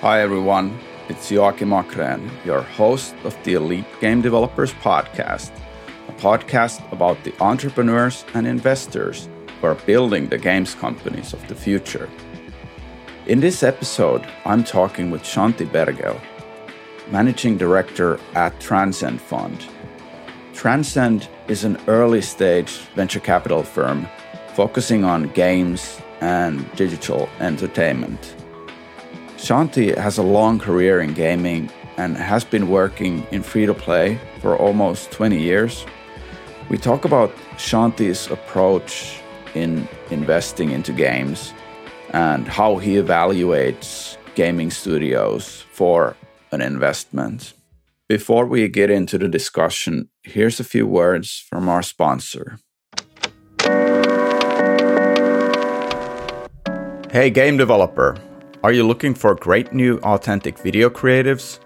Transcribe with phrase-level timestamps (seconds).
[0.00, 0.78] Hi everyone,
[1.10, 5.50] it's Joakim Achrén, your host of the Elite Game Developers Podcast,
[6.08, 9.28] a podcast about the entrepreneurs and investors
[9.60, 12.08] who are building the games companies of the future.
[13.26, 16.18] In this episode, I'm talking with Shanti Bergel,
[17.10, 19.66] Managing Director at Transcend Fund.
[20.54, 24.08] Transcend is an early stage venture capital firm
[24.54, 28.34] focusing on games and digital entertainment.
[29.40, 34.20] Shanti has a long career in gaming and has been working in free to play
[34.42, 35.86] for almost 20 years.
[36.68, 39.18] We talk about Shanti's approach
[39.54, 41.54] in investing into games
[42.10, 46.16] and how he evaluates gaming studios for
[46.52, 47.54] an investment.
[48.10, 52.58] Before we get into the discussion, here's a few words from our sponsor.
[57.10, 58.18] Hey, game developer.
[58.62, 61.60] Are you looking for great new authentic video creatives?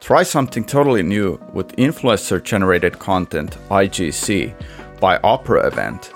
[0.00, 4.52] Try something totally new with influencer generated content IGC
[4.98, 6.12] by Opera Event.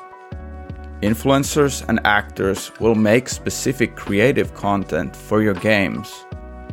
[1.01, 6.27] Influencers and actors will make specific creative content for your games.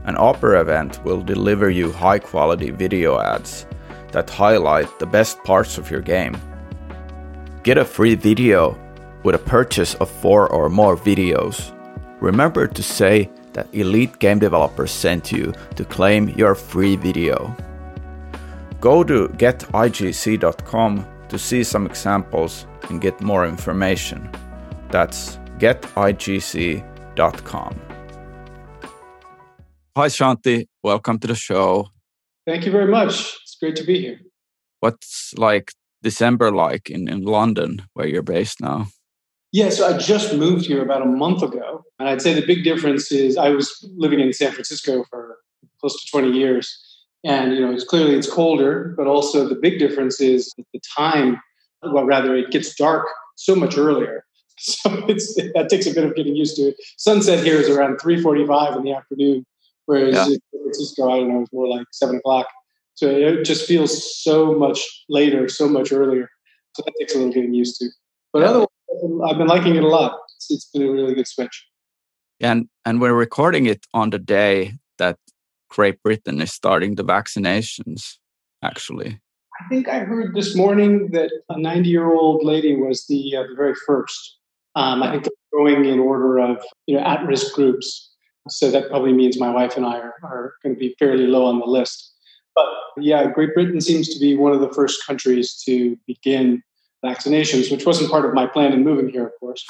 [0.05, 3.67] An Opera Event will deliver you high quality video ads
[4.13, 6.35] that highlight the best parts of your game.
[7.61, 8.75] Get a free video
[9.21, 11.71] with a purchase of four or more videos.
[12.19, 17.55] Remember to say that Elite Game Developers sent you to claim your free video.
[18.81, 24.29] Go to getigc.com to see some examples and get more information.
[24.89, 26.83] That's getigc.com.
[29.95, 30.67] Hi, Shanti.
[30.83, 31.89] Welcome to the show.
[32.45, 33.37] Thank you very much.
[33.43, 34.19] It's great to be here.
[34.79, 38.87] What's like December like in, in London, where you're based now?
[39.53, 41.85] Yeah, so I just moved here about a month ago.
[41.99, 45.37] And I'd say the big difference is I was living in San Francisco for
[45.79, 46.75] close to 20 years.
[47.23, 51.39] And, you know, it's clearly it's colder, but also the big difference is the time,
[51.83, 53.05] well, rather it gets dark
[53.36, 54.25] so much earlier.
[54.55, 56.75] So it's that takes a bit of getting used to it.
[56.97, 59.45] Sunset here is around 3.45 in the afternoon,
[59.87, 60.25] whereas yeah.
[60.25, 62.47] in San Francisco, I don't know, it's more like seven o'clock.
[62.93, 66.30] So it just feels so much later, so much earlier.
[66.75, 67.89] So that takes a little getting used to.
[68.31, 68.67] But otherwise,
[69.26, 70.17] I've been liking it a lot.
[70.36, 71.65] It's, it's been a really good switch.
[72.39, 75.17] And and we're recording it on the day that
[75.70, 78.17] Great Britain is starting the vaccinations.
[78.61, 79.20] Actually,
[79.59, 83.43] I think I heard this morning that a 90 year old lady was the uh,
[83.43, 84.37] the very first.
[84.76, 88.10] Um, I think they're going in order of you know at risk groups.
[88.49, 91.45] So that probably means my wife and I are, are going to be fairly low
[91.45, 92.14] on the list.
[92.55, 92.65] But
[92.98, 96.61] yeah, Great Britain seems to be one of the first countries to begin
[97.03, 99.65] vaccinations, which wasn't part of my plan in moving here, of course.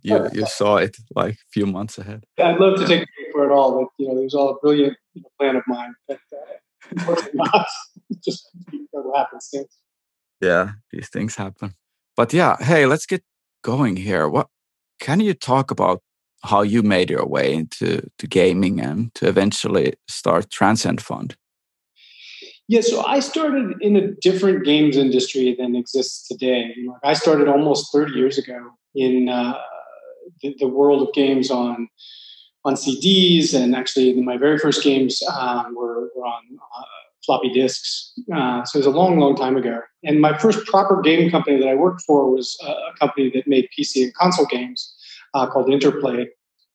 [0.02, 2.24] you you saw it like a few months ahead.
[2.38, 4.58] I'd love to take credit for it all, but you know, it was all a
[4.60, 5.94] brilliant you know, plan of mine.
[6.06, 6.54] But uh,
[6.90, 7.66] unfortunately, not.
[8.24, 8.48] Just
[8.90, 9.52] what happens.
[10.40, 11.74] Yeah, these things happen.
[12.16, 13.22] But yeah, hey, let's get
[13.62, 14.28] going here.
[14.28, 14.48] What
[15.00, 16.00] can you talk about?
[16.44, 21.36] How you made your way into to gaming and to eventually start Transcend Fund?
[22.66, 26.74] Yeah, so I started in a different games industry than exists today.
[27.02, 29.58] I started almost 30 years ago in uh,
[30.40, 31.88] the, the, world of games on
[32.64, 36.42] on CDs, and actually my very first games um, were, were, on
[36.78, 36.84] uh,
[37.26, 38.14] floppy disks.
[38.34, 39.80] Uh, so it was a long, long time ago.
[40.02, 43.68] And my first proper game company that I worked for was a company that made
[43.78, 44.94] PC and console games
[45.34, 46.26] uh, called Interplay,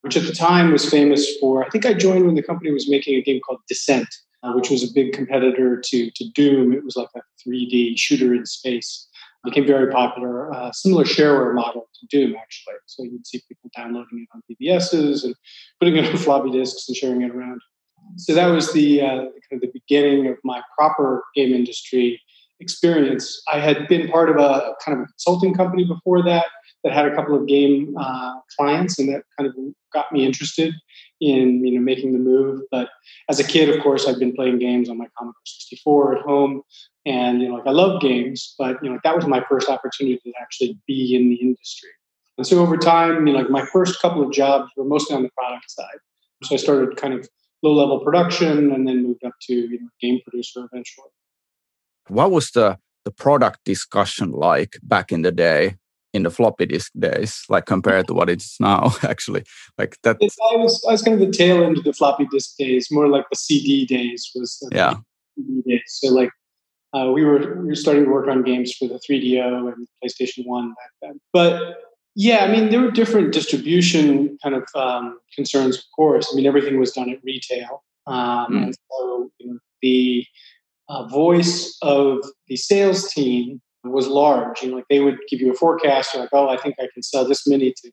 [0.02, 1.66] which at the time was famous for.
[1.66, 4.08] I think I joined when the company was making a game called Descent
[4.44, 6.74] uh, which was a big competitor to, to Doom.
[6.74, 9.08] It was like a 3D shooter in space.
[9.46, 12.76] It became very popular, uh, similar shareware model to Doom, actually.
[12.86, 15.36] So you'd see people downloading it on BBSs and
[15.80, 17.62] putting it on floppy disks and sharing it around.
[18.18, 22.22] So that was the uh, kind of the beginning of my proper game industry
[22.60, 23.42] experience.
[23.52, 26.46] I had been part of a kind of a consulting company before that
[26.84, 29.56] that had a couple of game uh, clients, and that kind of
[29.94, 30.74] got me interested
[31.22, 32.62] in you know making the move.
[32.72, 32.90] But
[33.30, 36.62] as a kid, of course, I'd been playing games on my Commodore 64 at home,
[37.06, 39.70] and you know, like I love games, but you know, like, that was my first
[39.70, 41.90] opportunity to actually be in the industry.
[42.38, 45.24] And so over time, you know, like my first couple of jobs were mostly on
[45.24, 45.98] the product side.
[46.44, 47.28] So I started kind of
[47.64, 51.10] low level production, and then moved up to you know, game producer eventually.
[52.08, 55.76] What was the the product discussion like back in the day
[56.14, 59.44] in the floppy disk days, like compared to what it's now, actually.
[59.78, 60.18] Like that.
[60.22, 63.08] I was I was kind of the tail end of the floppy disk days, more
[63.08, 64.58] like the CD days was.
[64.72, 64.96] yeah.
[65.36, 65.84] CD days.
[65.88, 66.32] So like
[66.94, 70.46] uh, we were we were starting to work on games for the 3DO and PlayStation
[70.46, 71.78] One back then, but
[72.16, 76.28] Yeah, I mean, there were different distribution kind of um, concerns, of course.
[76.32, 77.84] I mean, everything was done at retail.
[78.08, 78.64] Um, mm.
[78.64, 80.26] And so you know, the
[80.90, 82.18] uh, voice of
[82.48, 84.62] the sales team was large.
[84.62, 87.04] You know, like they would give you a forecast, like, oh, I think I can
[87.04, 87.92] sell this many to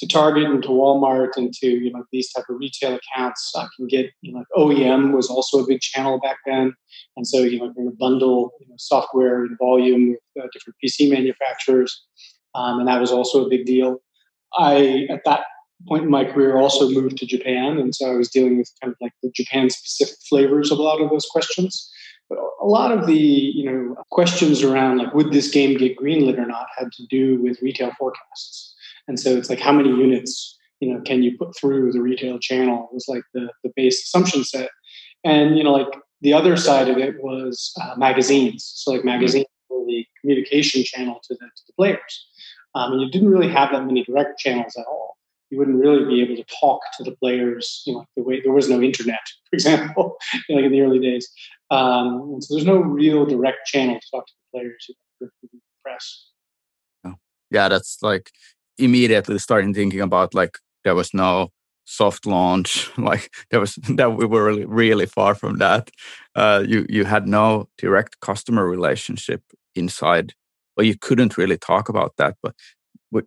[0.00, 3.52] to Target and to Walmart and to you know these type of retail accounts.
[3.54, 6.74] I can get you know like OEM was also a big channel back then,
[7.16, 10.76] and so you know going to bundle you know, software and volume with uh, different
[10.82, 12.02] PC manufacturers,
[12.54, 13.98] um, and that was also a big deal.
[14.56, 15.42] I at that
[15.86, 18.92] point in my career also moved to Japan, and so I was dealing with kind
[18.92, 21.90] of like the Japan specific flavors of a lot of those questions.
[22.30, 26.38] But a lot of the you know questions around like would this game get greenlit
[26.38, 28.74] or not had to do with retail forecasts.
[29.08, 32.38] And so it's like how many units you know can you put through the retail
[32.38, 34.70] channel was like the the base assumption set.
[35.24, 35.92] And you know like
[36.22, 38.72] the other side of it was uh, magazines.
[38.76, 39.08] So like mm-hmm.
[39.08, 42.26] magazines were the communication channel to the to the players.
[42.74, 45.16] Um, and you didn't really have that many direct channels at all.
[45.50, 48.52] You wouldn't really be able to talk to the players, you know, the way there
[48.52, 49.18] was no internet,
[49.50, 50.16] for example,
[50.48, 51.28] like in the early days.
[51.70, 55.28] Um, so there's no real direct channel to talk to the players you the
[55.84, 56.26] press.
[57.04, 57.14] Oh.
[57.50, 58.30] Yeah, that's like
[58.78, 61.50] immediately starting thinking about like there was no
[61.84, 65.90] soft launch like there was that we were really, really far from that
[66.34, 69.42] uh, you you had no direct customer relationship
[69.74, 70.32] inside
[70.76, 72.54] or you couldn't really talk about that but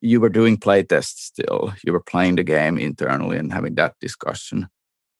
[0.01, 4.67] you were doing playtests still you were playing the game internally and having that discussion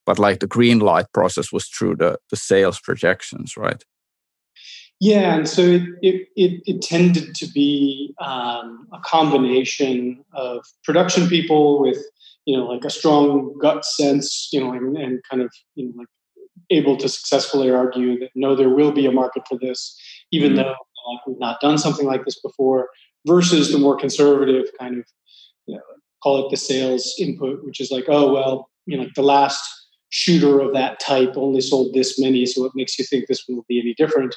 [0.05, 3.83] but like the green light process was through the the sales projections right
[5.03, 11.27] yeah, and so it, it, it, it tended to be um, a combination of production
[11.27, 11.97] people with,
[12.45, 15.93] you know, like a strong gut sense, you know, and, and kind of, you know,
[15.97, 16.07] like
[16.69, 19.93] able to successfully argue that no, there will be a market for this,
[20.31, 20.61] even mm-hmm.
[20.61, 20.75] though
[21.11, 22.87] like, we've not done something like this before,
[23.27, 25.05] versus the more conservative kind of,
[25.65, 25.81] you know,
[26.23, 29.61] call it the sales input, which is like, oh, well, you know, the last
[30.13, 33.55] shooter of that type only sold this many, so what makes you think this one
[33.55, 34.35] will be any different?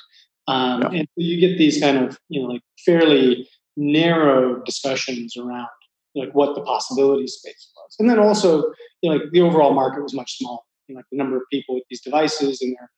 [0.49, 1.01] Um, yeah.
[1.01, 3.47] And you get these kind of, you know, like fairly
[3.77, 5.69] narrow discussions around
[6.15, 7.95] like what the possibility space was.
[7.99, 10.61] And then also, you know, like the overall market was much smaller.
[10.89, 12.91] You know, like the number of people with these devices in their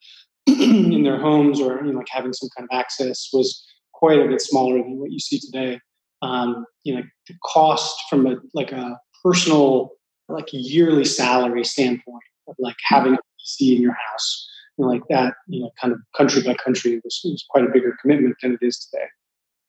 [0.93, 3.61] in their homes or you know, like having some kind of access was
[3.93, 5.81] quite a bit smaller than what you see today.
[6.21, 9.91] Um, you know, the cost from a like a personal,
[10.29, 14.49] like yearly salary standpoint of like having a PC in your house
[14.79, 18.35] like that, you know, kind of country by country was, was quite a bigger commitment
[18.41, 19.05] than it is today.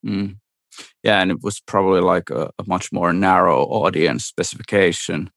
[0.06, 0.37] Mm.
[1.03, 5.31] Yeah, and it was probably like a, a, much more narrow audience specification,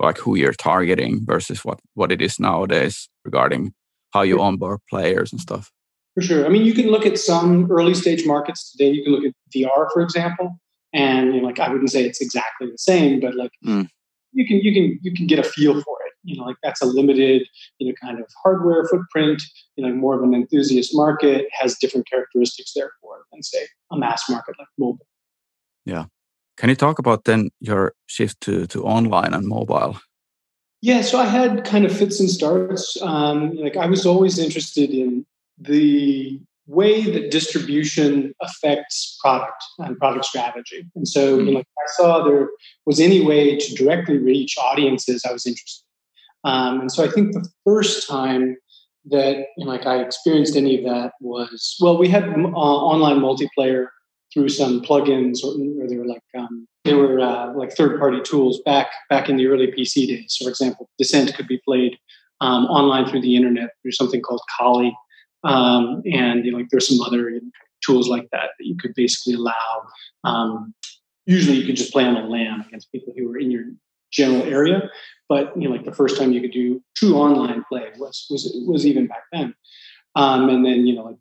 [0.00, 3.72] like who you're targeting versus what what it is nowadays regarding
[4.12, 5.70] how you onboard players and stuff.
[6.14, 6.44] For sure.
[6.44, 8.90] I mean, you can look at some early stage markets today.
[8.90, 10.58] You can look at VR, for example,
[10.92, 13.88] and you know, like I wouldn't say it's exactly the same, but like mm.
[14.32, 16.80] you can you can you can get a feel for it you know, like that's
[16.82, 17.46] a limited,
[17.78, 19.42] you know, kind of hardware footprint,
[19.76, 24.28] you know, more of an enthusiast market has different characteristics therefore than say a mass
[24.28, 25.06] market like mobile.
[25.84, 26.06] Yeah.
[26.56, 29.98] Can you talk about then your shift to, to online and mobile?
[30.80, 33.00] Yeah, so I had kind of fits and starts.
[33.02, 35.24] Um, like I was always interested in
[35.58, 40.84] the way that distribution affects product and product strategy.
[40.94, 41.52] And so, you hmm.
[41.54, 42.48] know, I saw there
[42.86, 45.81] was any way to directly reach audiences I was interested
[46.44, 48.56] um, and so I think the first time
[49.06, 53.18] that you know, like I experienced any of that was well, we had uh, online
[53.18, 53.86] multiplayer
[54.32, 58.60] through some plugins, or, or they were like um, they were uh, like third-party tools
[58.64, 60.36] back back in the early PC days.
[60.42, 61.96] For example, Descent could be played
[62.40, 64.96] um, online through the internet through something called Kali,
[65.44, 67.50] um, and you know, like there's some other you know,
[67.84, 69.82] tools like that that you could basically allow.
[70.24, 70.74] Um,
[71.26, 73.64] usually, you could just play on a LAN against people who were in your
[74.12, 74.90] general area.
[75.32, 78.54] But you know, like the first time you could do true online play was was
[78.66, 79.54] was even back then.
[80.14, 81.16] Um, and then you know, like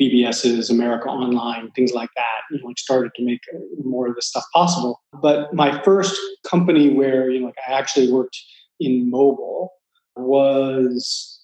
[0.00, 4.14] BBS's, America Online, things like that, you know, like started to make uh, more of
[4.14, 5.02] this stuff possible.
[5.20, 6.18] But my first
[6.50, 8.38] company where you know, like I actually worked
[8.80, 9.74] in mobile
[10.16, 11.38] was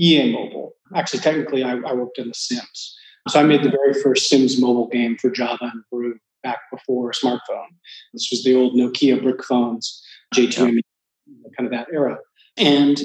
[0.00, 0.72] EA Mobile.
[0.96, 2.96] Actually, technically, I, I worked in The Sims.
[3.28, 7.12] So I made the very first Sims mobile game for Java and Brew back before
[7.12, 7.70] smartphone.
[8.12, 10.02] This was the old Nokia brick phones,
[10.34, 10.80] J2ME
[11.56, 12.18] kind of that era.
[12.56, 13.00] And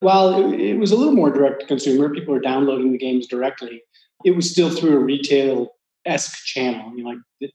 [0.00, 3.26] while it, it was a little more direct to consumer, people are downloading the games
[3.26, 3.82] directly.
[4.24, 5.70] It was still through a retail
[6.04, 6.86] esque channel.
[6.86, 7.50] I mean, like the,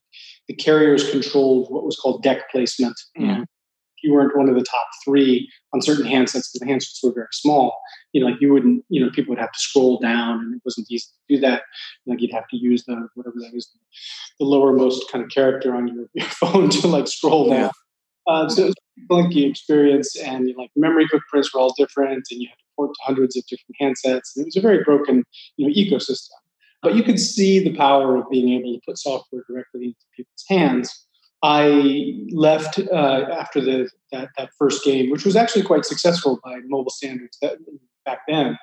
[0.47, 3.29] the, carriers controlled what was called deck placement, mm-hmm.
[3.29, 3.45] and
[4.03, 7.27] you weren't one of the top three on certain handsets because the handsets were very
[7.31, 7.73] small,
[8.11, 10.61] you know, like you wouldn't, you know, people would have to scroll down and it
[10.65, 11.63] wasn't easy to do that.
[12.05, 13.71] Like you'd have to use the whatever that is,
[14.39, 17.71] the lowermost kind of character on your, your phone to like scroll down.
[18.27, 18.73] Uh, so it
[19.09, 22.55] was a experience, and you know, like memory footprints were all different, and you had
[22.55, 24.35] to port to hundreds of different handsets.
[24.35, 25.23] And it was a very broken,
[25.57, 26.29] you know, ecosystem.
[26.81, 30.45] But you could see the power of being able to put software directly into people's
[30.49, 31.07] hands.
[31.41, 36.59] I left uh, after the that, that first game, which was actually quite successful by
[36.65, 37.57] mobile standards that,
[38.05, 38.57] back then,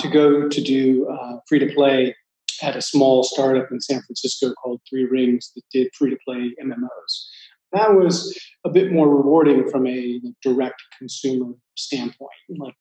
[0.00, 2.14] to go to do uh, free to play
[2.62, 6.54] at a small startup in San Francisco called Three Rings that did free to play
[6.62, 7.28] MMOs.
[7.74, 12.30] That was a bit more rewarding from a direct consumer standpoint.
[12.48, 12.74] Like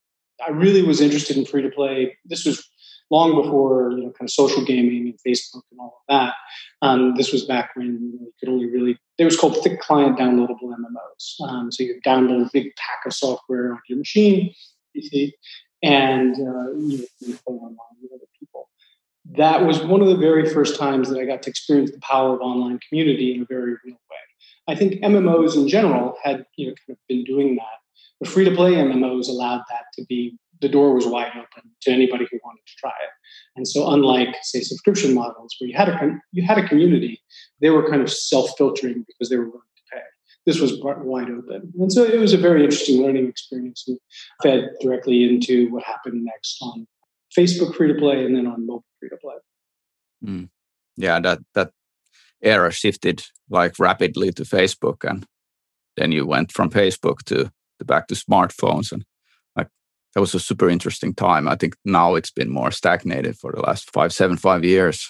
[0.45, 2.17] I really was interested in free to play.
[2.25, 2.67] This was
[3.11, 6.33] long before you know kind of social gaming and Facebook and all of that.
[6.81, 9.79] Um, this was back when you, know, you, could only really it was called thick
[9.79, 11.47] client downloadable MMOs.
[11.47, 14.53] Um, so you download a big pack of software on your machine,
[15.83, 18.69] and uh, you, you play online with other people.
[19.37, 22.35] That was one of the very first times that I got to experience the power
[22.35, 24.17] of online community in a very real way.
[24.67, 27.79] I think MMOs in general had you know kind of been doing that,
[28.19, 31.91] but free to play MMOs allowed that to be the door was wide open to
[31.91, 33.09] anybody who wanted to try it.
[33.55, 37.21] And so, unlike say subscription models where you had a you had a community,
[37.61, 40.01] they were kind of self filtering because they were willing to pay.
[40.45, 43.99] This was wide open, and so it was a very interesting learning experience and
[44.41, 46.87] fed directly into what happened next on
[47.37, 49.35] Facebook free to play and then on mobile free to play.
[50.25, 50.49] Mm.
[50.95, 51.71] Yeah, that that
[52.43, 55.25] era shifted like rapidly to Facebook, and
[55.97, 59.05] then you went from Facebook to, to back to smartphones, and
[59.55, 59.67] like
[60.13, 61.47] that was a super interesting time.
[61.47, 65.07] I think now it's been more stagnated for the last five, seven, five years.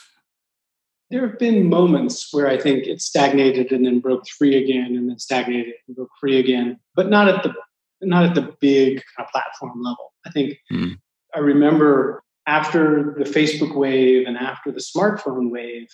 [1.10, 5.10] There have been moments where I think it stagnated and then broke free again, and
[5.10, 7.54] then stagnated and broke free again, but not at the
[8.02, 10.14] not at the big kind of platform level.
[10.26, 10.98] I think mm.
[11.36, 15.88] I remember after the Facebook wave and after the smartphone wave,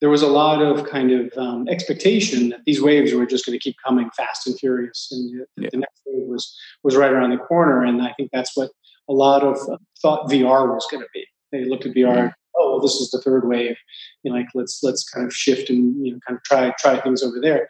[0.00, 3.58] there was a lot of kind of um, expectation that these waves were just going
[3.58, 5.68] to keep coming fast and furious, and the, yeah.
[5.72, 7.82] the, next wave was was right around the corner.
[7.82, 8.70] And I think that's what
[9.08, 11.26] a lot of uh, thought VR was going to be.
[11.52, 12.16] They looked at VR.
[12.16, 12.30] Yeah.
[12.58, 13.76] Oh, well, this is the third wave.
[14.22, 17.00] You know, like let's let's kind of shift and you know kind of try try
[17.00, 17.68] things over there.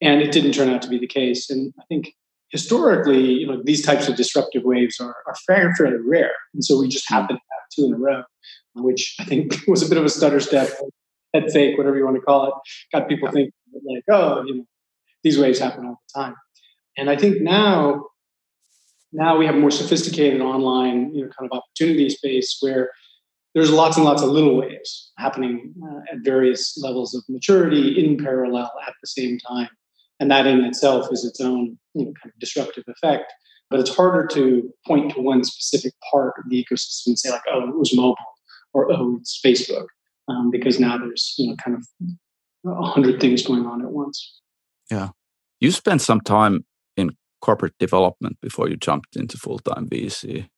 [0.00, 1.50] And it didn't turn out to be the case.
[1.50, 2.14] And I think
[2.50, 6.32] historically, you know, these types of disruptive waves are, are fairly, fairly rare.
[6.52, 8.22] And so we just happened to have two in a row,
[8.74, 10.68] which I think was a bit of a stutter step
[11.34, 12.54] head fake, whatever you want to call it,
[12.92, 13.52] got people thinking
[13.84, 14.64] like, oh, you know,
[15.22, 16.34] these waves happen all the time.
[16.96, 18.06] And I think now,
[19.12, 22.90] now we have a more sophisticated online, you know, kind of opportunity space where
[23.54, 28.16] there's lots and lots of little waves happening uh, at various levels of maturity in
[28.16, 29.68] parallel at the same time.
[30.20, 33.32] And that in itself is its own, you know, kind of disruptive effect.
[33.70, 37.42] But it's harder to point to one specific part of the ecosystem and say like,
[37.50, 38.16] oh, it was mobile
[38.72, 39.86] or oh, it's Facebook
[40.28, 41.86] um, because now there's you know kind of
[42.66, 44.40] a hundred things going on at once.
[44.90, 45.10] Yeah,
[45.60, 46.64] you spent some time
[46.96, 50.48] in corporate development before you jumped into full time VC.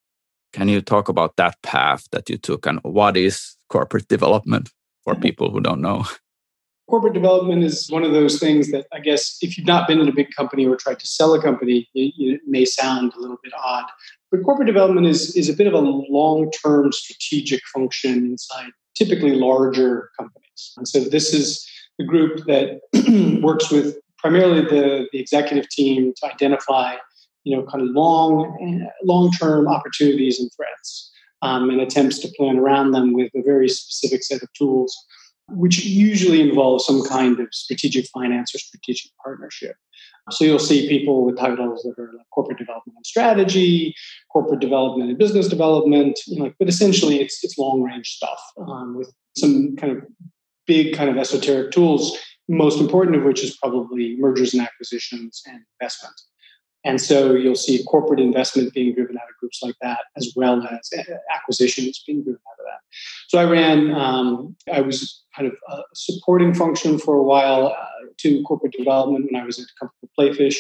[0.52, 4.70] Can you talk about that path that you took and what is corporate development
[5.04, 6.04] for people who don't know?
[6.88, 10.08] Corporate development is one of those things that I guess if you've not been in
[10.08, 13.38] a big company or tried to sell a company, it, it may sound a little
[13.42, 13.86] bit odd.
[14.30, 19.34] But corporate development is, is a bit of a long term strategic function inside typically
[19.34, 20.72] larger companies.
[20.76, 22.80] And so this is the group that
[23.42, 26.96] works with primarily the, the executive team to identify,
[27.44, 31.12] you know, kind of long long-term opportunities and threats,
[31.42, 34.96] um, and attempts to plan around them with a very specific set of tools,
[35.48, 39.76] which usually involves some kind of strategic finance or strategic partnership.
[40.32, 43.94] So you'll see people with titles that are like corporate development and strategy,
[44.32, 48.96] corporate development and business development, you know, but essentially it's it's long range stuff um,
[48.96, 50.04] with some kind of
[50.66, 52.18] big kind of esoteric tools.
[52.48, 56.14] Most important of which is probably mergers and acquisitions and investment.
[56.86, 60.62] And so you'll see corporate investment being driven out of groups like that, as well
[60.62, 60.90] as
[61.34, 62.80] acquisitions being driven out of that.
[63.26, 68.06] So I ran, um, I was kind of a supporting function for a while uh,
[68.18, 70.58] to corporate development when I was at company Playfish.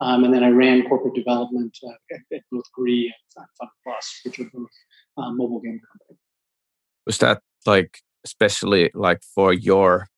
[0.00, 4.20] Um, and then I ran corporate development uh, at, at, both Gree and Fun Plus,
[4.24, 4.70] which are both
[5.18, 6.20] uh, mobile game companies.
[7.04, 10.08] Was that like, especially like for your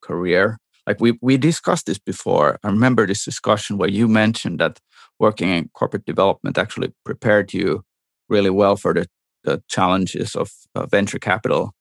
[0.00, 0.58] career?
[0.86, 2.58] Like we, we discussed this before.
[2.62, 4.80] I remember this discussion where you mentioned that
[5.18, 7.84] working in corporate development actually prepared you
[8.28, 9.06] really well for the,
[9.44, 11.72] the challenges of uh, venture capital.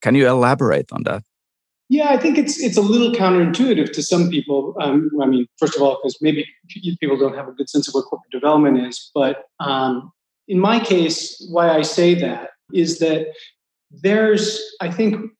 [0.00, 1.22] Can you elaborate on that?
[1.88, 4.74] Yeah, I think it's it's a little counterintuitive to some people.
[4.80, 6.44] Um, I mean, first of all, because maybe
[7.00, 9.10] people don't have a good sense of what corporate development is.
[9.14, 10.10] But um,
[10.48, 13.28] in my case, why I say that is that
[13.90, 15.30] there's, I think,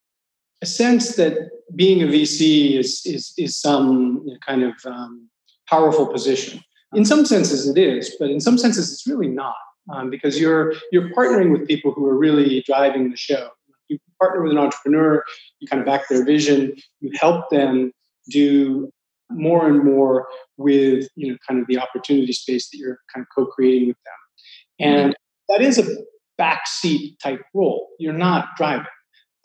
[0.63, 5.29] a sense that being a VC is is is some you know, kind of um,
[5.69, 6.61] powerful position.
[6.95, 9.57] In some senses, it is, but in some senses, it's really not,
[9.93, 13.51] um, because you're you're partnering with people who are really driving the show
[13.89, 15.23] you partner with an entrepreneur,
[15.61, 17.93] you kind of back their vision, you help them
[18.31, 18.91] do
[19.31, 23.29] more and more with you know kind of the opportunity space that you're kind of
[23.35, 25.13] co-creating with them and mm-hmm.
[25.49, 25.97] that is a
[26.41, 28.87] backseat type role you're not driving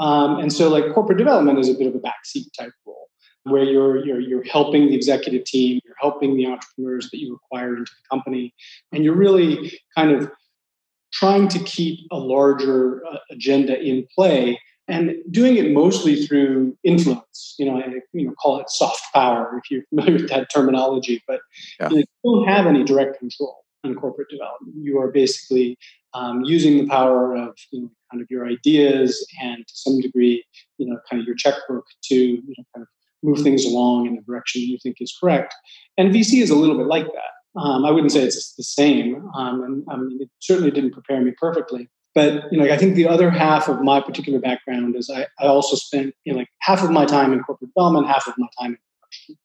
[0.01, 3.09] um, and so like corporate development is a bit of a backseat type role
[3.43, 7.77] where you're, you're you're helping the executive team you're helping the entrepreneurs that you acquire
[7.77, 8.53] into the company
[8.91, 10.29] and you're really kind of
[11.11, 17.55] trying to keep a larger uh, agenda in play and doing it mostly through influence.
[17.57, 21.23] You know, I you know call it soft power if you're familiar with that terminology.
[21.27, 21.41] But
[21.79, 21.89] yeah.
[21.89, 24.75] you, know, you, don't have any direct control in corporate development.
[24.75, 25.77] You are basically
[26.13, 30.43] um, using the power of you know, kind of your ideas and to some degree,
[30.77, 32.87] you know, kind of your checkbook to you know, kind of
[33.23, 35.53] move things along in the direction you think is correct.
[35.97, 37.59] And VC is a little bit like that.
[37.59, 41.21] Um, I wouldn't say it's the same, um, and I mean, it certainly didn't prepare
[41.21, 41.89] me perfectly.
[42.15, 45.47] But you know, I think the other half of my particular background is I, I
[45.47, 48.47] also spent you know, like half of my time in corporate development, half of my
[48.59, 49.37] time in production,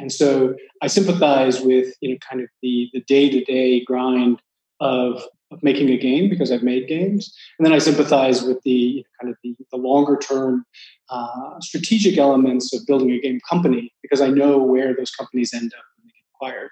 [0.00, 4.40] and so I sympathize with you know kind of the the day to day grind
[4.80, 5.22] of
[5.52, 9.30] of making a game because I've made games, and then I sympathize with the kind
[9.30, 10.64] of the, the longer term
[11.10, 15.72] uh, strategic elements of building a game company because I know where those companies end
[15.76, 16.70] up when they get acquired.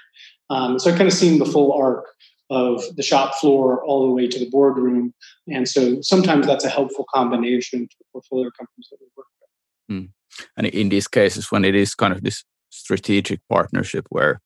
[0.49, 2.07] Um, so I kind of seen the full arc
[2.51, 5.15] of the shop floor all the way to the boardroom.
[5.47, 9.97] And so sometimes that's a helpful combination to portfolio companies that we work with.
[9.97, 10.09] Mm.
[10.57, 14.41] And in these cases, when it is kind of this strategic partnership where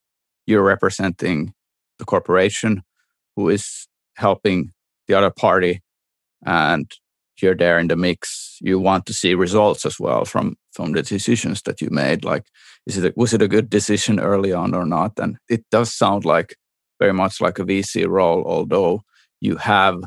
[0.46, 1.54] you're representing
[1.98, 2.82] the corporation
[3.36, 4.72] who is helping
[5.08, 5.82] the other party
[6.44, 6.90] and
[7.42, 11.02] you're there in the mix you want to see results as well from from the
[11.02, 12.44] decisions that you made like
[12.86, 15.12] is it a, was it a good decision early on or not?
[15.18, 16.56] And it does sound like
[17.00, 19.02] very much like a vc role although
[19.40, 20.00] you have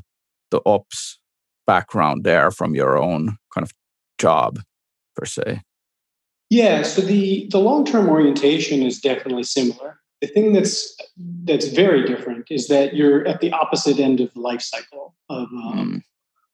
[0.52, 1.20] the ops
[1.66, 3.72] background there from your own kind of
[4.18, 4.60] job
[5.16, 5.62] per se.
[6.50, 10.96] Yeah so the the long-term orientation is definitely similar the thing that's
[11.44, 15.48] that's very different is that you're at the opposite end of the life cycle of
[15.54, 16.02] um, mm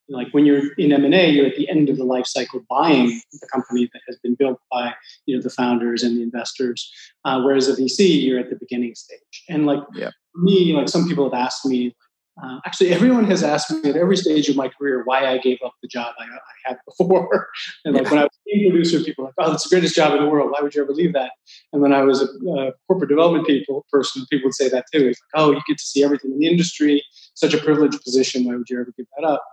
[0.10, 3.48] like when you're in m&a you're at the end of the life cycle buying the
[3.48, 4.94] company that has been built by
[5.26, 6.92] you know the founders and the investors
[7.26, 10.10] uh, whereas a vc you're at the beginning stage and like yeah.
[10.36, 11.96] me like some people have asked me
[12.42, 15.58] uh, actually everyone has asked me at every stage of my career why i gave
[15.66, 17.50] up the job i, I had before
[17.86, 20.14] and like when i was a producer people were like oh it's the greatest job
[20.14, 21.32] in the world why would you ever leave that
[21.72, 25.08] and when i was a, a corporate development people person people would say that too
[25.08, 27.04] it's like oh you get to see everything in the industry
[27.36, 29.44] such a privileged position why would you ever give that up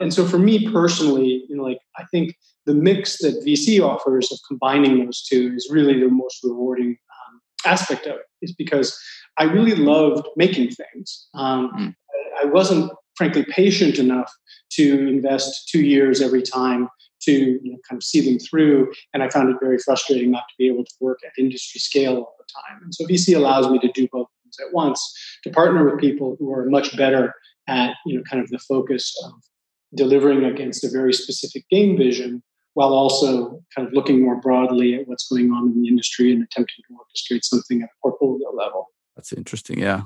[0.00, 2.34] and so for me personally, you know, like I think
[2.66, 6.96] the mix that VC offers of combining those two is really the most rewarding
[7.28, 8.22] um, aspect of it.
[8.42, 8.98] Is because
[9.38, 11.28] I really loved making things.
[11.34, 11.94] Um, mm.
[12.40, 14.30] I wasn't frankly patient enough
[14.70, 16.88] to invest two years every time
[17.22, 18.92] to you know, kind of see them through.
[19.12, 22.14] And I found it very frustrating not to be able to work at industry scale
[22.16, 22.80] all the time.
[22.82, 25.00] And so VC allows me to do both things at once,
[25.44, 27.34] to partner with people who are much better
[27.68, 29.32] at you know kind of the focus of
[29.94, 32.42] delivering against a very specific game vision
[32.74, 36.42] while also kind of looking more broadly at what's going on in the industry and
[36.42, 38.86] attempting to orchestrate something at a portfolio level.
[39.16, 39.80] That's interesting.
[39.80, 40.02] Yeah.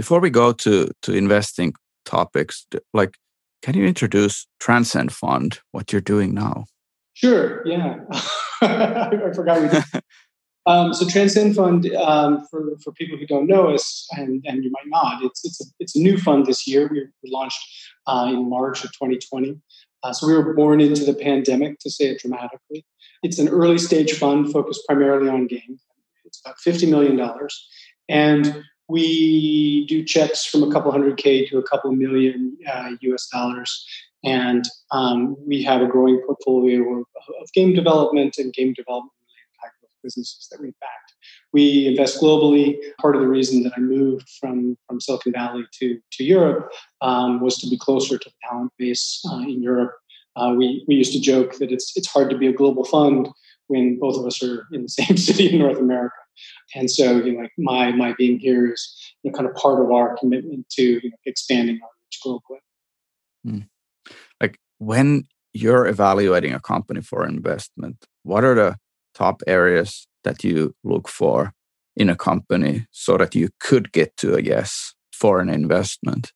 [0.00, 1.74] Before we go to to investing
[2.06, 3.18] topics, like
[3.60, 6.64] can you introduce Transcend Fund, what you're doing now?
[7.12, 7.60] Sure.
[7.66, 7.98] Yeah.
[8.62, 9.84] I forgot we did.
[10.64, 14.70] Um, so Transcend Fund, um, for, for people who don't know us, and, and you
[14.70, 16.88] might not, it's, it's, a, it's a new fund this year.
[16.90, 17.60] We, we launched
[18.06, 19.60] uh, in March of 2020.
[20.02, 22.86] Uh, so we were born into the pandemic, to say it dramatically.
[23.22, 25.82] It's an early stage fund focused primarily on games.
[26.24, 27.20] It's about $50 million.
[28.08, 33.28] And we do checks from a couple hundred K to a couple million uh, US
[33.28, 33.86] dollars.
[34.22, 37.06] And um, we have a growing portfolio of,
[37.40, 39.12] of game development and game development
[40.02, 41.14] businesses that we backed.
[41.52, 42.76] We invest globally.
[43.00, 47.40] Part of the reason that I moved from, from Silicon Valley to, to Europe um,
[47.40, 49.94] was to be closer to the talent base uh, in Europe.
[50.36, 53.28] Uh, we, we used to joke that it's, it's hard to be a global fund
[53.70, 56.14] when both of us are in the same city in North America.
[56.74, 59.82] And so, you know, like my, my being here is you know, kind of part
[59.82, 62.58] of our commitment to you know, expanding our reach globally.
[63.44, 63.60] Hmm.
[64.40, 68.76] Like when you're evaluating a company for investment, what are the
[69.14, 71.52] top areas that you look for
[71.96, 76.32] in a company so that you could get to a yes for an investment?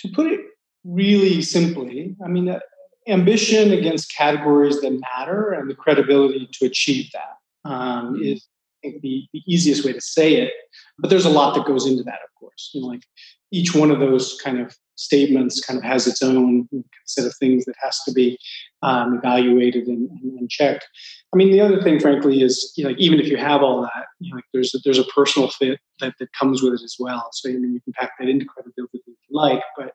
[0.00, 0.40] To put it
[0.84, 2.58] really simply, I mean, uh,
[3.06, 8.22] ambition against categories that matter and the credibility to achieve that um, mm-hmm.
[8.22, 8.46] is
[8.84, 10.52] think, the, the easiest way to say it.
[10.98, 12.70] But there's a lot that goes into that, of course.
[12.72, 13.02] You know, like
[13.50, 16.68] each one of those kind of statements kind of has its own
[17.04, 18.38] set of things that has to be
[18.82, 20.86] um, evaluated and, and, and, checked.
[21.32, 23.82] I mean, the other thing, frankly, is you know, like even if you have all
[23.82, 26.82] that, you know, like there's a, there's a personal fit that, that comes with it
[26.82, 27.28] as well.
[27.32, 29.94] So I mean, you can pack that into credibility if you like, but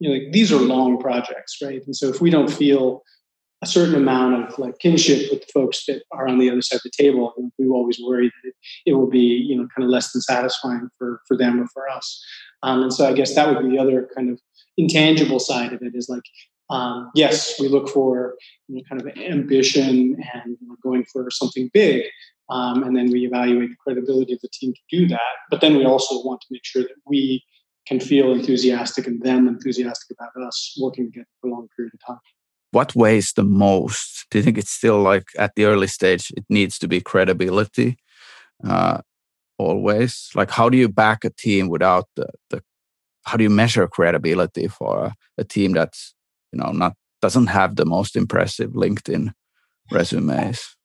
[0.00, 1.82] you know, like these are long projects, right?
[1.86, 3.02] And so if we don't feel
[3.64, 6.76] a certain amount of like kinship with the folks that are on the other side
[6.76, 7.32] of the table.
[7.58, 8.54] We always worry that it,
[8.84, 11.88] it, will be, you know, kind of less than satisfying for, for them or for
[11.88, 12.22] us.
[12.62, 14.38] Um, and so I guess that would be the other kind of
[14.76, 16.22] intangible side of it is like,
[16.68, 18.34] um, yes, we look for
[18.68, 22.04] you know, kind of ambition and you know, going for something big.
[22.50, 25.34] Um, and then we evaluate the credibility of the team to do that.
[25.50, 27.42] But then we also want to make sure that we
[27.86, 32.00] can feel enthusiastic and them enthusiastic about us working together for a long period of
[32.06, 32.20] time
[32.74, 34.26] what weighs the most?
[34.30, 37.96] Do you think it's still like at the early stage, it needs to be credibility
[38.66, 38.98] uh,
[39.58, 40.28] always?
[40.34, 42.62] Like, how do you back a team without the, the
[43.26, 46.14] how do you measure credibility for a, a team that's,
[46.52, 49.32] you know, not doesn't have the most impressive LinkedIn
[49.92, 50.76] resumes?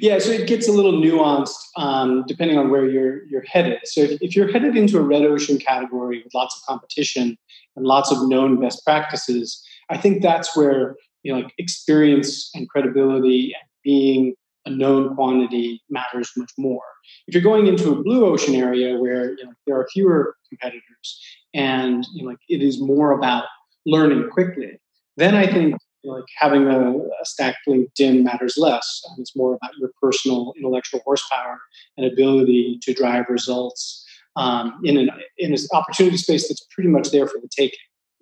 [0.00, 3.80] Yeah, so it gets a little nuanced um, depending on where you're you're headed.
[3.84, 7.36] So if, if, you're headed into a red ocean category with lots of competition
[7.74, 12.68] and lots of known best practices, I think that's where you know like experience and
[12.68, 14.34] credibility and being
[14.66, 16.82] a known quantity matters much more.
[17.26, 21.20] If you're going into a blue ocean area where you know, there are fewer competitors
[21.54, 23.44] and you know, like it is more about
[23.84, 24.80] learning quickly,
[25.16, 29.02] then I think like having a, a stacked LinkedIn matters less.
[29.18, 31.58] It's more about your personal intellectual horsepower
[31.96, 34.04] and ability to drive results
[34.36, 37.78] um, in an in an opportunity space that's pretty much there for the taking.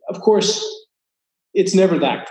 [0.08, 0.64] Of course,
[1.52, 2.30] it's never that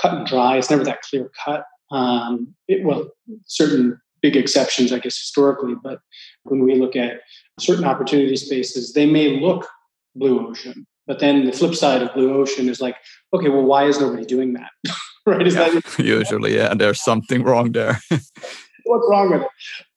[0.00, 0.56] cut and dry.
[0.56, 1.64] It's never that clear cut.
[1.90, 3.10] Um, it, well,
[3.46, 6.00] certain big exceptions, I guess, historically, but
[6.44, 7.20] when we look at
[7.60, 9.66] certain opportunity spaces, they may look
[10.16, 12.96] blue ocean, but then the flip side of blue ocean is like,
[13.32, 14.70] okay, well, why is nobody doing that?
[15.26, 15.46] right?
[15.46, 16.56] Is yeah, that usually?
[16.56, 18.00] Yeah, there's something wrong there.
[18.84, 19.48] What's wrong with it?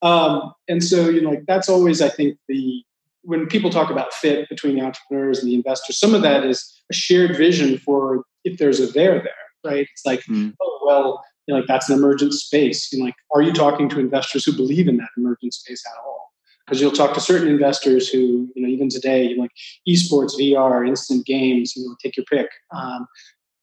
[0.02, 2.84] Um, and so, you know, like that's always, I think, the
[3.24, 6.82] when people talk about fit between the entrepreneurs and the investors, some of that is
[6.90, 9.34] a shared vision for if there's a there there,
[9.66, 9.86] right?
[9.92, 10.54] It's like, mm.
[10.62, 12.92] oh well, you know, like that's an emergent space.
[12.92, 16.00] You know, like, are you talking to investors who believe in that emergent space at
[16.06, 16.27] all?
[16.68, 19.52] Because you'll talk to certain investors who, you know, even today, like
[19.88, 22.50] esports, VR, instant games, you know, take your pick.
[22.76, 23.08] Um,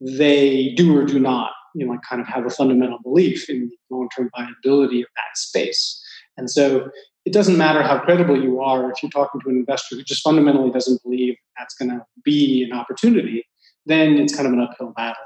[0.01, 3.71] they do or do not, you know, like kind of have a fundamental belief in
[3.91, 6.03] the long-term viability of that space.
[6.39, 6.91] And so
[7.27, 10.23] it doesn't matter how credible you are if you're talking to an investor who just
[10.23, 13.45] fundamentally doesn't believe that's going to be an opportunity
[13.87, 15.25] then it's kind of an uphill battle.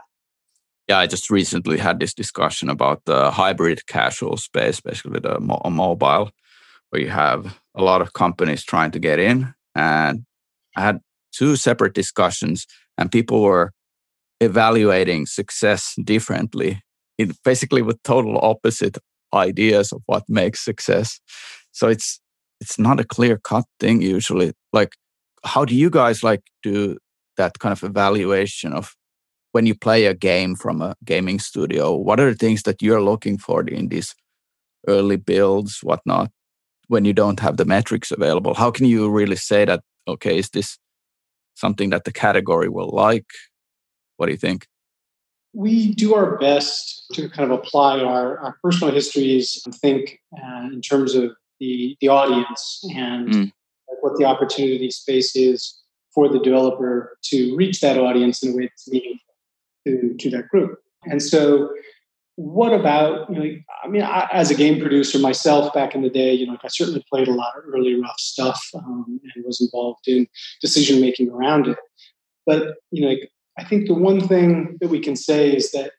[0.88, 5.60] Yeah, I just recently had this discussion about the hybrid casual space, basically the mo-
[5.70, 6.30] mobile,
[6.90, 9.54] where you have a lot of companies trying to get in.
[9.74, 10.24] And
[10.76, 10.98] I had
[11.32, 13.72] two separate discussions, and people were
[14.40, 16.82] evaluating success differently,
[17.44, 18.98] basically with total opposite
[19.34, 21.20] ideas of what makes success.
[21.72, 22.20] So it's
[22.60, 24.52] it's not a clear cut thing usually.
[24.72, 24.96] Like,
[25.44, 26.98] how do you guys like do
[27.36, 28.94] that kind of evaluation of
[29.52, 33.02] when you play a game from a gaming studio what are the things that you're
[33.02, 34.14] looking for in these
[34.86, 36.30] early builds whatnot
[36.88, 40.50] when you don't have the metrics available how can you really say that okay is
[40.50, 40.78] this
[41.54, 43.26] something that the category will like
[44.16, 44.66] what do you think
[45.54, 50.68] we do our best to kind of apply our, our personal histories and think uh,
[50.72, 53.52] in terms of the, the audience and mm.
[54.00, 55.80] what the opportunity space is
[56.14, 59.34] for the developer to reach that audience in a way that's meaningful
[59.86, 60.78] to, to that group.
[61.04, 61.70] And so,
[62.38, 66.08] what about, you know, I mean, I, as a game producer myself back in the
[66.08, 69.60] day, you know, I certainly played a lot of early rough stuff um, and was
[69.60, 70.28] involved in
[70.60, 71.78] decision making around it.
[72.46, 73.16] But, you know,
[73.58, 75.90] I think the one thing that we can say is that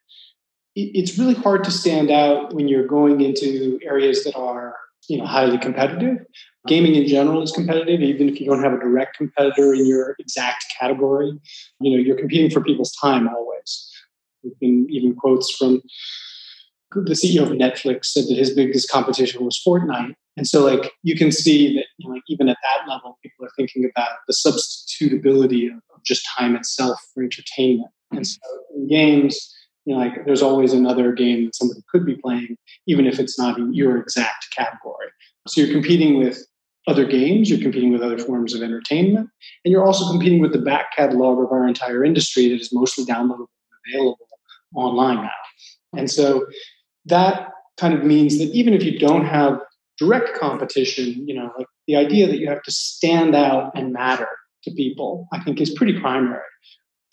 [0.78, 4.78] it's really hard to stand out when you're going into areas that are
[5.10, 6.26] you know highly competitive.
[6.68, 10.16] Gaming in general is competitive even if you don't have a direct competitor in your
[10.20, 11.34] exact category.
[11.82, 13.92] You know you're competing for people's time always.
[14.42, 15.82] There've been even quotes from
[16.94, 21.16] the ceo of netflix said that his biggest competition was fortnite and so like you
[21.16, 24.34] can see that you know, like even at that level people are thinking about the
[24.34, 28.40] substitutability of, of just time itself for entertainment and so
[28.76, 29.56] in games
[29.90, 33.40] you know, like there's always another game that somebody could be playing, even if it's
[33.40, 35.08] not in your exact category.
[35.48, 36.46] So you're competing with
[36.88, 39.30] other games, you're competing with other forms of entertainment,
[39.66, 43.04] and you're also competing with the back catalog of our entire industry that is mostly
[43.04, 44.28] downloadable and available
[44.76, 45.30] online now.
[45.98, 46.46] And so
[47.06, 49.60] that kind of means that even if you don't have
[49.98, 54.28] direct competition, you know, like the idea that you have to stand out and matter
[54.64, 56.42] to people, I think is pretty primary.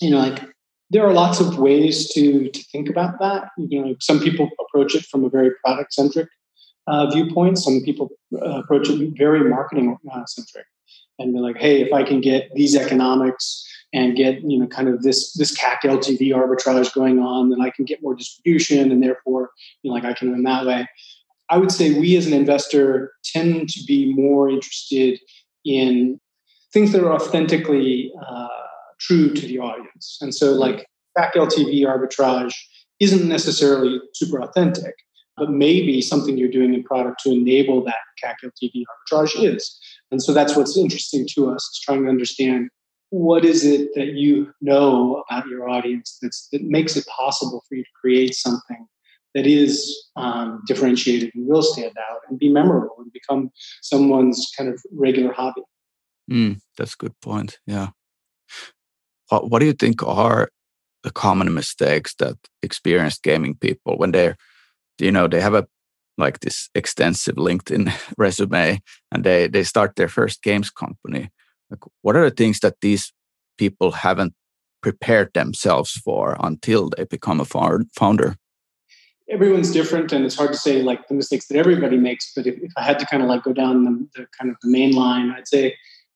[0.01, 0.42] You know, like
[0.90, 3.49] there are lots of ways to to think about that.
[3.57, 6.29] You know, some people approach it from a very product centric
[6.87, 7.59] uh, viewpoint.
[7.59, 10.66] Some people uh, approach it very marketing uh, centric,
[11.18, 14.88] and be like, "Hey, if I can get these economics and get you know kind
[14.88, 19.02] of this this CAC LTV arbitrage going on, then I can get more distribution, and
[19.02, 19.50] therefore,
[19.83, 20.87] you know, like I can win that way."
[21.48, 25.20] I would say we as an investor tend to be more interested
[25.64, 26.20] in
[26.72, 28.48] things that are authentically uh,
[28.98, 30.18] true to the audience.
[30.20, 32.55] And so, like, CAC LTV arbitrage
[33.00, 34.94] isn't necessarily super authentic,
[35.37, 39.79] but maybe something you're doing in product to enable that CAC LTV arbitrage is.
[40.10, 42.70] And so that's what's interesting to us is trying to understand
[43.10, 47.76] what is it that you know about your audience that's, that makes it possible for
[47.76, 48.86] you to create something
[49.34, 53.50] that is um, differentiated and will stand out and be memorable and become
[53.82, 55.62] someone's kind of regular hobby.
[56.30, 57.58] Mm, that's a good point.
[57.66, 57.90] Yeah.
[59.28, 60.48] What, what do you think are
[61.02, 64.36] the common mistakes that experienced gaming people when they're,
[64.98, 65.66] you know, they have a
[66.18, 68.81] like this extensive LinkedIn resume
[69.12, 71.31] and they they start their first games company.
[71.70, 73.12] Like, what are the things that these
[73.59, 74.35] people haven't
[74.83, 78.37] prepared themselves for until they become a founder?
[79.29, 82.57] everyone's different and it's hard to say like the mistakes that everybody makes but if,
[82.62, 84.92] if i had to kind of like go down the, the, kind of the main
[84.92, 85.74] line i'd say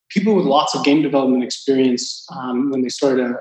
[0.09, 3.35] people with lots of game development experience um, when they start a,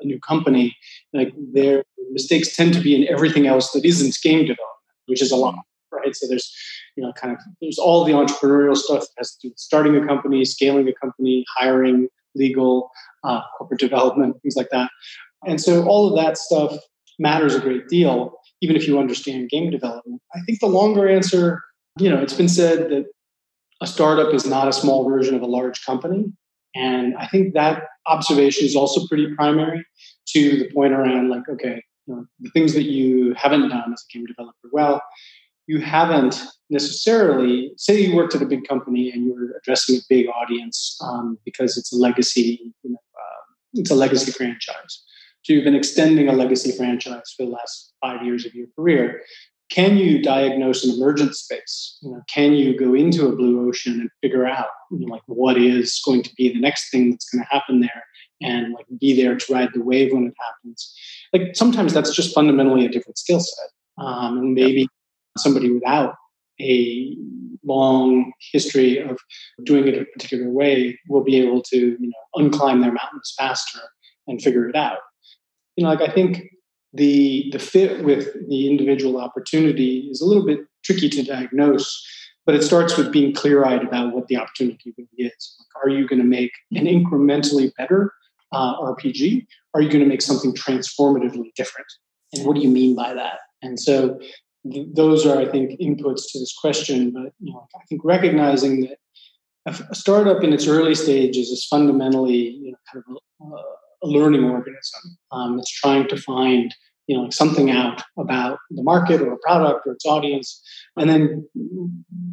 [0.00, 0.76] a, new company
[1.12, 1.82] like their
[2.12, 4.66] mistakes tend to be in everything else that isn't game development
[5.06, 5.56] which is a lot
[5.92, 6.52] right so there's
[6.96, 9.96] you know kind of there's all the entrepreneurial stuff that has to do with starting
[9.96, 12.90] a company scaling a company hiring legal
[13.24, 14.90] uh, corporate development things like that
[15.46, 16.76] and so all of that stuff
[17.18, 20.20] matters a great deal even if you understand game development.
[20.34, 21.62] I think the longer answer,
[21.98, 23.06] you know, it's been said that
[23.80, 26.26] a startup is not a small version of a large company.
[26.74, 29.84] And I think that observation is also pretty primary
[30.28, 34.04] to the point around like, okay, you know, the things that you haven't done as
[34.08, 35.02] a game developer well,
[35.70, 40.00] you haven't necessarily, say you worked at a big company and you were addressing a
[40.08, 43.42] big audience um, because it's a legacy, you know, uh,
[43.74, 44.92] it's a legacy franchise.
[45.42, 49.22] So you've been extending a legacy franchise for the last five years of your career.
[49.70, 51.98] Can you diagnose an emergent space?
[52.02, 55.22] You know, can you go into a blue ocean and figure out you know, like
[55.26, 58.02] what is going to be the next thing that's going to happen there,
[58.42, 60.92] and like be there to ride the wave when it happens?
[61.32, 63.70] Like sometimes that's just fundamentally a different skill set,
[64.04, 64.88] um, and maybe
[65.38, 66.14] somebody without
[66.60, 67.16] a
[67.64, 69.18] long history of
[69.64, 73.80] doing it a particular way will be able to you know unclimb their mountains faster
[74.26, 74.98] and figure it out
[75.80, 76.42] you know, like I think
[76.92, 82.06] the the fit with the individual opportunity is a little bit tricky to diagnose,
[82.44, 85.56] but it starts with being clear eyed about what the opportunity really is.
[85.58, 88.12] Like, are you going to make an incrementally better
[88.52, 89.46] uh, RPG?
[89.72, 91.86] Are you going to make something transformatively different?
[92.34, 93.38] And what do you mean by that?
[93.62, 94.18] And so
[94.70, 97.10] th- those are, I think, inputs to this question.
[97.10, 98.98] But you know, I think recognizing that
[99.66, 103.62] a, startup in its early stages is fundamentally you know, kind of a, uh,
[104.02, 106.74] a learning organism um, that's trying to find
[107.06, 110.62] you know like something out about the market or a product or its audience
[110.96, 111.46] and then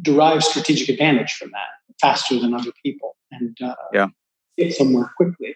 [0.02, 4.06] derive strategic advantage from that faster than other people and uh, yeah.
[4.56, 5.54] get somewhere quickly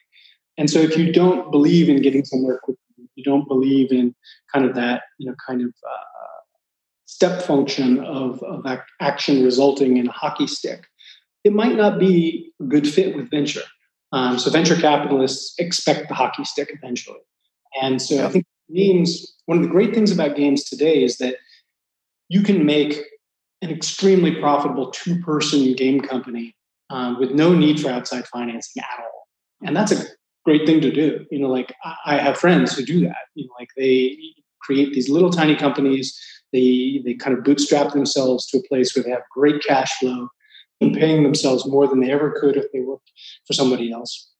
[0.58, 4.14] and so if you don't believe in getting somewhere quickly you don't believe in
[4.52, 6.22] kind of that you know kind of uh,
[7.14, 8.64] step function of, of
[9.00, 10.86] action resulting in a hockey stick
[11.44, 13.62] it might not be a good fit with venture
[14.12, 17.20] um, so venture capitalists expect the hockey stick eventually.
[17.80, 18.26] And so yeah.
[18.26, 21.36] I think games, one of the great things about games today is that
[22.28, 23.00] you can make
[23.62, 26.54] an extremely profitable two person game company
[26.90, 29.28] um, with no need for outside financing at all.
[29.64, 30.04] And that's a
[30.44, 31.24] great thing to do.
[31.30, 33.16] You know, like I have friends who do that.
[33.34, 34.18] You know, like they
[34.60, 36.18] create these little tiny companies.
[36.52, 40.28] They they kind of bootstrap themselves to a place where they have great cash flow
[40.80, 43.10] and paying themselves more than they ever could if they worked
[43.46, 44.30] for somebody else.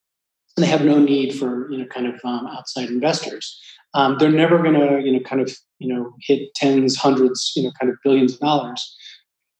[0.57, 3.61] And they have no need for you know kind of um, outside investors.
[3.94, 7.62] Um, they're never going to you know kind of you know hit tens, hundreds, you
[7.62, 8.96] know kind of billions of dollars.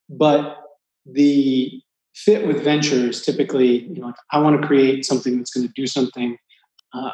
[0.09, 0.59] But
[1.07, 1.83] the
[2.15, 5.73] fit with ventures typically, you know, like I want to create something that's going to
[5.75, 6.37] do something,
[6.93, 7.11] uh,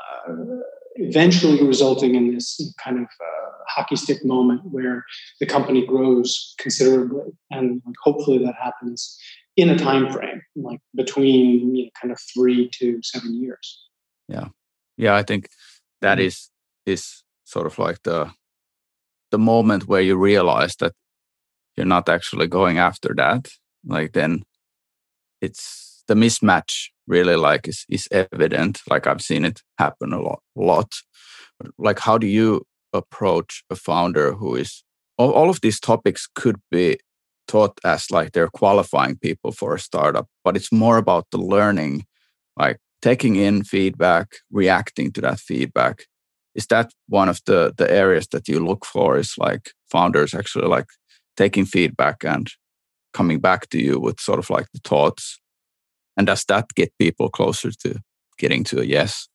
[0.97, 5.05] eventually resulting in this kind of uh, hockey stick moment where
[5.41, 9.19] the company grows considerably, and like, hopefully that happens
[9.57, 13.87] in a time frame like between you know, kind of three to seven years.
[14.29, 14.49] Yeah,
[14.97, 15.49] yeah, I think
[16.01, 16.27] that mm-hmm.
[16.27, 16.51] is
[16.87, 18.31] is sort of like the
[19.31, 20.93] the moment where you realize that
[21.77, 23.49] you're not actually going after that.
[23.85, 24.43] Like then,
[25.41, 28.81] it's the mismatch really like is is evident.
[28.89, 30.93] Like I've seen it happen a lot, a lot.
[31.79, 34.85] Like how do you approach a founder who is
[35.19, 36.99] all, all of these topics could be
[37.49, 42.07] taught as like they're qualifying people for a startup, but it's more about the learning,
[42.57, 46.05] like taking in feedback, reacting to that feedback.
[46.55, 49.19] Is that one of the the areas that you look for?
[49.19, 50.87] Is like founders actually like
[51.37, 52.51] taking feedback and
[53.13, 55.41] coming back to you with sort of like the thoughts,
[56.17, 58.01] and does that get people closer to
[58.39, 59.29] getting to a yes?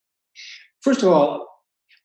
[0.81, 1.52] First of all,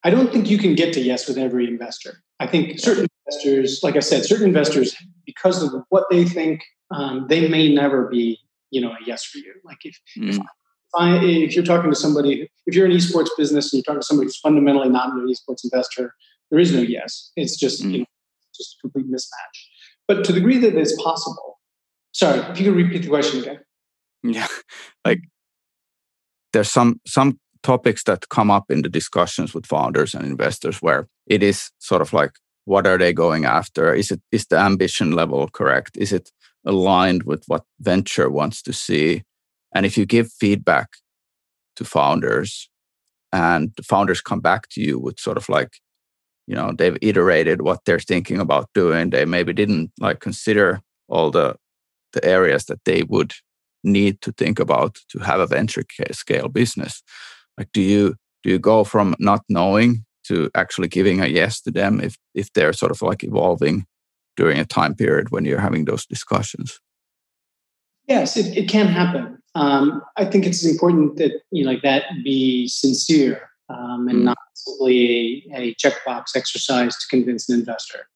[0.05, 2.23] I don't think you can get to yes with every investor.
[2.41, 7.27] I think certain investors, like I said, certain investors, because of what they think, um,
[7.29, 8.39] they may never be,
[8.71, 9.55] you know, a yes for you.
[9.65, 10.31] Like if, mm.
[10.31, 10.39] if,
[10.95, 14.07] I, if you're talking to somebody, if you're an esports business and you're talking to
[14.07, 16.15] somebody who's fundamentally not an esports investor,
[16.51, 17.33] there is no yes.
[17.37, 17.93] It's just, mm.
[17.93, 18.07] you know,
[18.57, 19.59] just a complete mismatch.
[20.07, 21.59] But to the degree that it's possible,
[22.13, 23.61] sorry, if you could repeat the question again.
[24.23, 24.47] Yeah,
[25.05, 25.21] like
[26.53, 31.09] there's some some topics that come up in the discussions with founders and investors where
[31.27, 32.33] it is sort of like
[32.65, 33.95] what are they going after?
[33.95, 35.97] Is it is the ambition level correct?
[35.97, 36.31] Is it
[36.67, 39.23] aligned with what venture wants to see?
[39.75, 40.89] And if you give feedback
[41.77, 42.69] to founders
[43.33, 45.79] and the founders come back to you with sort of like
[46.47, 51.31] you know they've iterated what they're thinking about doing they maybe didn't like consider all
[51.31, 51.55] the
[52.13, 53.33] the areas that they would
[53.85, 57.03] need to think about to have a venture scale business
[57.59, 61.71] like do you do you go from not knowing to actually giving a yes to
[61.71, 63.87] them if if they're sort of like evolving
[64.37, 66.81] during a time period when you're having those discussions?
[68.07, 69.35] Yes it, it can happen.
[69.55, 74.25] Um, i think it's important that you know like that be sincere um, and mm.
[74.25, 78.07] not simply a, a checkbox exercise to convince an investor.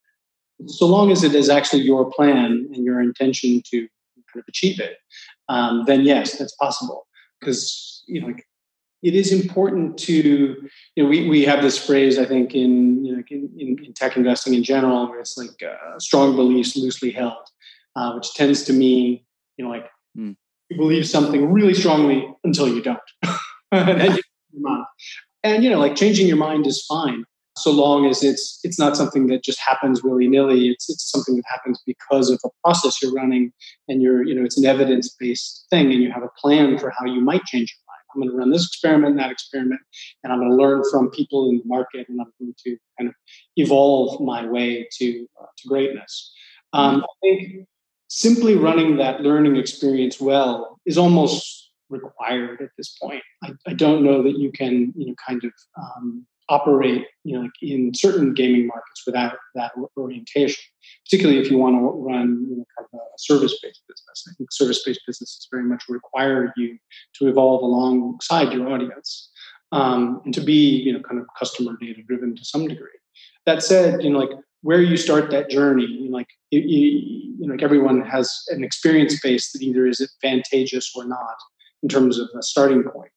[0.66, 3.78] So long as it is actually your plan and your intention to
[4.28, 4.98] kind of achieve it
[5.48, 7.06] um, then yes that's possible.
[7.40, 8.46] Because you know like
[9.02, 10.14] it is important to
[10.96, 14.16] you know we, we have this phrase i think in you know in, in, tech
[14.16, 17.46] investing in general where it's like uh, strong beliefs loosely held
[17.96, 19.20] uh, which tends to mean
[19.56, 19.86] you know like
[20.16, 20.34] mm.
[20.68, 23.00] you believe something really strongly until you don't.
[23.74, 24.18] And,
[24.52, 24.84] you
[25.42, 27.24] and you know like changing your mind is fine
[27.56, 30.68] so long as it's it's not something that just happens willy-nilly.
[30.68, 33.52] It's it's something that happens because of a process you're running
[33.88, 37.06] and you're you know it's an evidence-based thing and you have a plan for how
[37.06, 37.81] you might change your
[38.14, 39.80] I'm going to run this experiment, that experiment,
[40.22, 43.08] and I'm going to learn from people in the market, and I'm going to kind
[43.08, 43.14] of
[43.56, 46.32] evolve my way to uh, to greatness.
[46.72, 47.66] Um, I think
[48.08, 53.22] simply running that learning experience well is almost required at this point.
[53.42, 57.42] I, I don't know that you can, you know, kind of um, operate you know,
[57.42, 60.62] like in certain gaming markets without that orientation,
[61.06, 64.28] particularly if you want to run you know, kind of a service-based business.
[64.28, 66.78] I think service-based businesses very much require you
[67.18, 69.30] to evolve alongside your audience
[69.70, 72.88] um, and to be you know kind of customer data driven to some degree.
[73.46, 74.30] That said, you know like
[74.62, 78.32] where you start that journey, you know, like you, you, you know, like everyone has
[78.48, 81.34] an experience base that either is advantageous or not
[81.82, 83.10] in terms of a starting point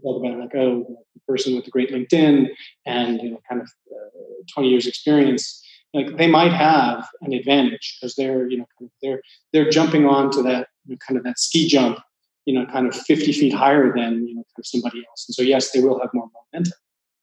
[0.00, 2.48] talk about like oh the person with the great linkedin
[2.86, 5.62] and you know kind of uh, 20 years experience
[5.94, 9.20] like they might have an advantage because they're you know kind of they're
[9.52, 11.98] they're jumping on to that you know, kind of that ski jump
[12.44, 15.26] you know kind of 50 feet higher than you know kind of somebody else.
[15.28, 16.72] And so yes they will have more momentum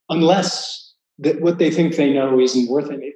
[0.09, 3.13] unless that what they think they know isn't worth anything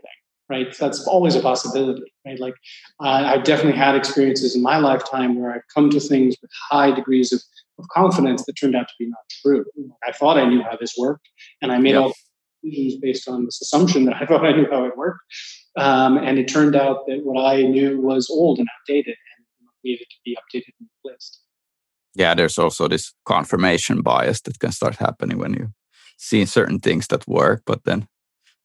[0.49, 0.77] right?
[0.77, 2.39] That's always a possibility right?
[2.39, 2.55] Like
[2.99, 7.33] i've definitely had experiences in my lifetime where i've come to things with high degrees
[7.33, 7.41] of
[7.79, 9.65] of confidence that turned out to be not true.
[10.07, 11.27] I thought I knew how this worked,
[11.61, 12.03] and I made yep.
[12.03, 12.13] all
[12.63, 15.21] decisions based on this assumption that I thought I knew how it worked.
[15.77, 20.05] Um, and it turned out that what I knew was old and outdated and needed
[20.09, 21.41] to be updated and replaced.
[22.15, 25.73] Yeah, there's also this confirmation bias that can start happening when you
[26.17, 28.07] see certain things that work, but then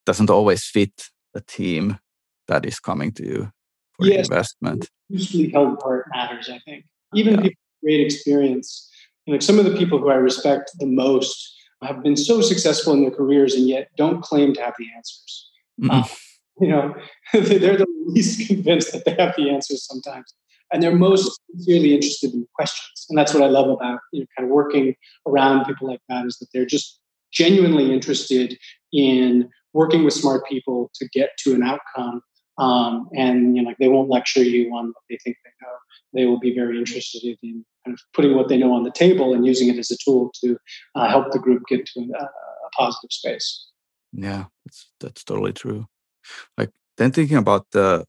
[0.05, 1.99] doesn't always fit the team
[2.47, 3.53] that is coming to you
[3.97, 4.89] for yes, investment.
[5.09, 6.85] Usually held part matters, I think.
[7.15, 7.41] Even yeah.
[7.43, 8.88] people with great experience
[9.33, 13.03] know, some of the people who I respect the most have been so successful in
[13.03, 15.51] their careers and yet don't claim to have the answers.
[15.81, 15.91] Mm-hmm.
[15.91, 16.05] Uh,
[16.61, 16.95] you know,
[17.33, 20.35] they're the least convinced that they have the answers sometimes.
[20.73, 23.07] And they're most sincerely interested in questions.
[23.09, 24.95] And that's what I love about, you know, kind of working
[25.27, 27.01] around people like that is that they're just
[27.33, 28.59] genuinely interested
[28.93, 32.21] in working with smart people to get to an outcome.
[32.59, 35.75] Um, and you know, like they won't lecture you on what they think they know.
[36.15, 39.35] They will be very interested in kind of putting what they know on the table
[39.35, 40.59] and using it as a tool to
[40.95, 43.67] uh, help the group get to a, a positive space.
[44.13, 45.87] Yeah, that's that's totally true.
[46.57, 48.05] Like then thinking about the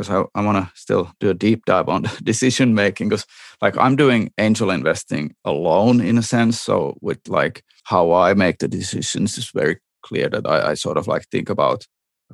[0.00, 3.26] because uh, I, I want to still do a deep dive on decision making because
[3.60, 6.60] like I'm doing angel investing alone in a sense.
[6.60, 10.96] So with like how I make the decisions is very clear that I, I sort
[10.96, 11.86] of like think about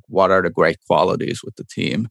[0.08, 2.08] what are the great qualities with the team.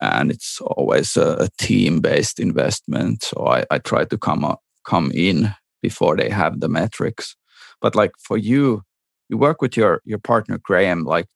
[0.00, 3.22] And it's always a, team based investment.
[3.22, 7.36] So I, I try to come up, come in before they have the metrics.
[7.80, 8.82] But like for you,
[9.28, 11.04] you work with your your partner Graham.
[11.04, 11.26] Like,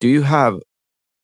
[0.00, 0.58] do you have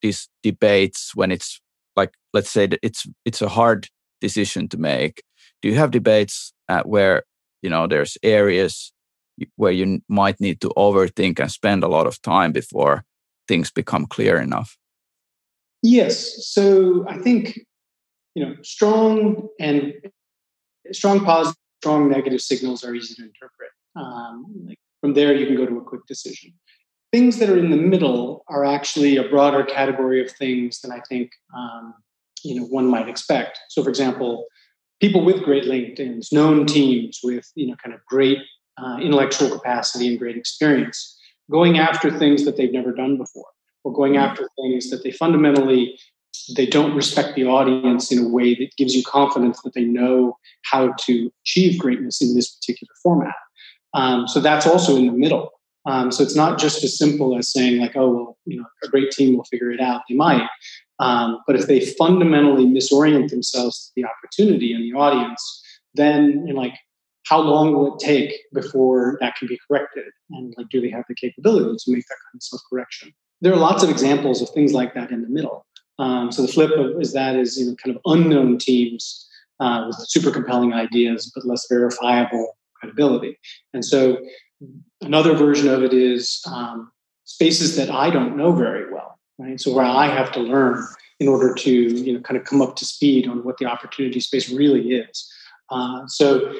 [0.02, 1.60] these debates when it's
[1.96, 3.88] like let's say that it's it's a hard
[4.20, 5.22] decision to make
[5.62, 7.22] do you have debates uh, where
[7.62, 8.92] you know there's areas
[9.56, 13.04] where you might need to overthink and spend a lot of time before
[13.48, 14.76] things become clear enough?
[15.82, 16.46] Yes.
[16.46, 17.60] So i think
[18.34, 19.94] you know strong and
[20.92, 23.70] strong positive strong negative signals are easy to interpret.
[23.96, 26.52] Um, like from there you can go to a quick decision.
[27.12, 31.00] Things that are in the middle are actually a broader category of things than I
[31.08, 31.94] think um,
[32.44, 33.58] you know one might expect.
[33.70, 34.46] So, for example,
[35.00, 38.38] people with great LinkedIn's, known teams with you know kind of great
[38.76, 41.17] uh, intellectual capacity and great experience,
[41.50, 43.46] going after things that they've never done before,
[43.84, 44.24] or going mm-hmm.
[44.24, 45.98] after things that they fundamentally
[46.56, 50.36] they don't respect the audience in a way that gives you confidence that they know
[50.62, 53.34] how to achieve greatness in this particular format.
[53.92, 55.50] Um, so that's also in the middle.
[55.86, 58.88] Um, so it's not just as simple as saying like, oh well, you know, a
[58.88, 60.02] great team will figure it out.
[60.08, 60.46] They might,
[60.98, 65.62] um, but if they fundamentally misorient themselves to the opportunity and the audience,
[65.94, 66.74] then know, like,
[67.28, 70.06] how long will it take before that can be corrected?
[70.30, 73.12] And like, do they have the capability to make that kind of self correction?
[73.40, 75.66] There are lots of examples of things like that in the middle.
[75.98, 79.28] Um, so the flip of is that is you know kind of unknown teams
[79.60, 83.38] uh, with super compelling ideas but less verifiable credibility.
[83.74, 84.18] And so
[85.00, 86.90] Another version of it is um,
[87.24, 89.60] spaces that I don't know very well, right?
[89.60, 90.84] So where I have to learn
[91.20, 94.18] in order to, you know, kind of come up to speed on what the opportunity
[94.18, 95.32] space really is.
[95.70, 96.52] Uh, so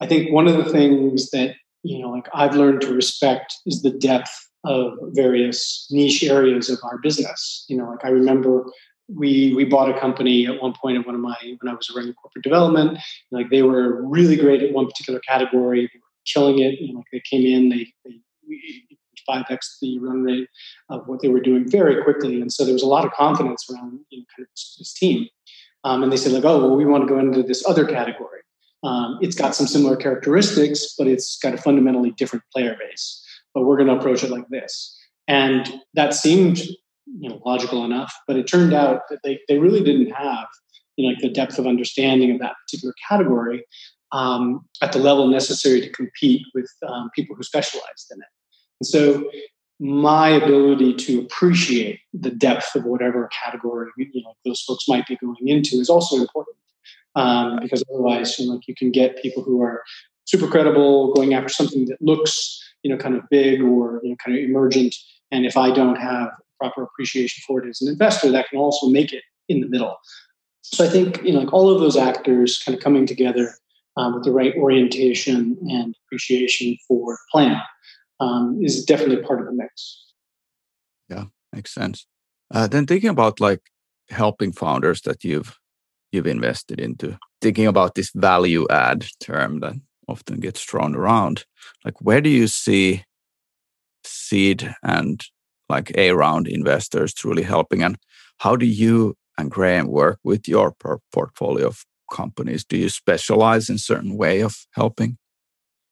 [0.00, 3.82] I think one of the things that you know, like I've learned to respect is
[3.82, 7.66] the depth of various niche areas of our business.
[7.68, 8.64] You know, like I remember
[9.08, 11.92] we we bought a company at one point at one of my when I was
[11.94, 12.98] running corporate development.
[13.30, 15.82] Like they were really great at one particular category.
[15.82, 16.78] They were killing it.
[16.94, 18.20] Like they came in, they, they
[19.26, 20.48] five x the run rate
[20.90, 23.64] of what they were doing very quickly, and so there was a lot of confidence
[23.70, 25.28] around you know, kind of this, this team.
[25.84, 28.40] Um, and they said like, oh, well, we want to go into this other category.
[28.84, 33.22] Um, it's got some similar characteristics, but it's got a fundamentally different player base.
[33.54, 34.96] But we're going to approach it like this.
[35.26, 39.82] And that seemed you know logical enough, but it turned out that they, they really
[39.82, 40.46] didn't have
[40.96, 43.64] you know like the depth of understanding of that particular category
[44.12, 48.28] um, at the level necessary to compete with um, people who specialized in it.
[48.80, 49.30] And so
[49.80, 55.16] my ability to appreciate the depth of whatever category you know those folks might be
[55.16, 56.56] going into is also important
[57.16, 59.82] um, because otherwise you know, like you can get people who are
[60.26, 64.16] super credible going after something that looks you know kind of big or you know
[64.24, 64.94] kind of emergent
[65.30, 66.28] and if i don't have
[66.60, 69.96] proper appreciation for it as an investor that can also make it in the middle
[70.62, 73.54] so i think you know like all of those actors kind of coming together
[73.96, 77.60] um, with the right orientation and appreciation for plan
[78.20, 80.02] um, is definitely part of the mix.
[81.08, 82.06] Yeah, makes sense.
[82.50, 83.60] Uh, then thinking about like
[84.10, 85.58] helping founders that you've
[86.14, 89.74] you've invested into, thinking about this value add term that
[90.08, 91.44] often gets thrown around,
[91.84, 93.04] like where do you see
[94.04, 95.22] seed and
[95.68, 97.98] like A round investors truly helping, and
[98.38, 100.74] how do you and Graham work with your
[101.12, 102.64] portfolio of companies?
[102.64, 105.18] Do you specialize in certain way of helping?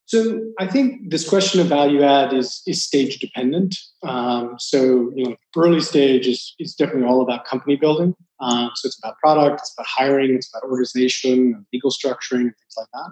[0.06, 3.78] So I think this question of value add is is stage dependent.
[4.02, 8.14] Um, so you know, early stage is is definitely all about company building.
[8.42, 12.88] Um, so it's about product, it's about hiring, it's about organization, legal structuring, things like
[12.92, 13.10] that.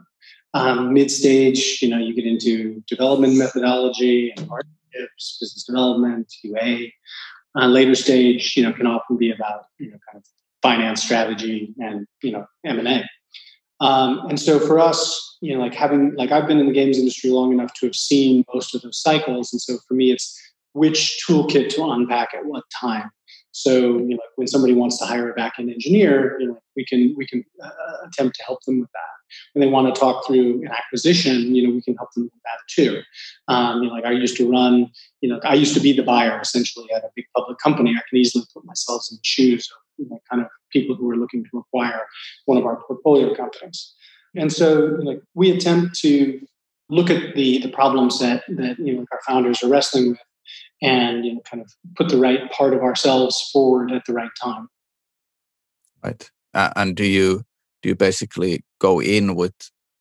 [0.53, 6.89] Um, Mid stage, you know, you get into development methodology and partnerships, business development, UA.
[7.57, 10.25] Uh, later stage, you know, can often be about you know kind of
[10.63, 13.05] finance strategy and you know m&a
[13.81, 16.99] um, and so for us you know like having like i've been in the games
[16.99, 20.39] industry long enough to have seen most of those cycles and so for me it's
[20.73, 23.11] which toolkit to unpack at what time
[23.53, 27.15] so you know when somebody wants to hire a back-end engineer you know we can
[27.17, 27.71] we can uh,
[28.07, 29.21] attempt to help them with that
[29.53, 32.43] when they want to talk through an acquisition, you know, we can help them with
[32.45, 33.03] that too.
[33.49, 34.91] Um, you know, like I used to run,
[35.21, 37.91] you know, I used to be the buyer essentially at a big public company.
[37.91, 41.11] I can easily put myself in the shoes of you know, kind of people who
[41.11, 42.07] are looking to acquire
[42.47, 43.95] one of our portfolio companies.
[44.37, 46.41] And so, like, we attempt to
[46.89, 50.19] look at the the problems that that you know our founders are wrestling with,
[50.83, 54.31] and you know, kind of put the right part of ourselves forward at the right
[54.43, 54.69] time.
[56.03, 56.31] Right.
[56.55, 57.45] Uh, and do you
[57.83, 59.55] do you basically go in with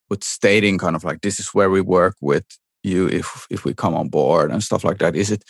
[0.10, 2.46] with stating kind of like this is where we work with
[2.84, 5.16] you if if we come on board and stuff like that?
[5.16, 5.44] Is it?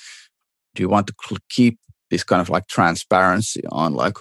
[0.76, 1.14] Do you want to
[1.50, 4.16] keep this kind of like transparency on like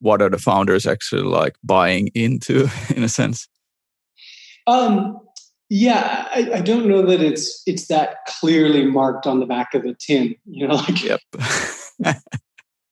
[0.00, 3.48] what are the founders actually like buying into in a sense?
[4.66, 5.18] Um,
[5.68, 9.82] yeah, I, I, don't know that it's it's that clearly marked on the back of
[9.82, 10.36] the tin.
[10.44, 11.20] You know, like yep.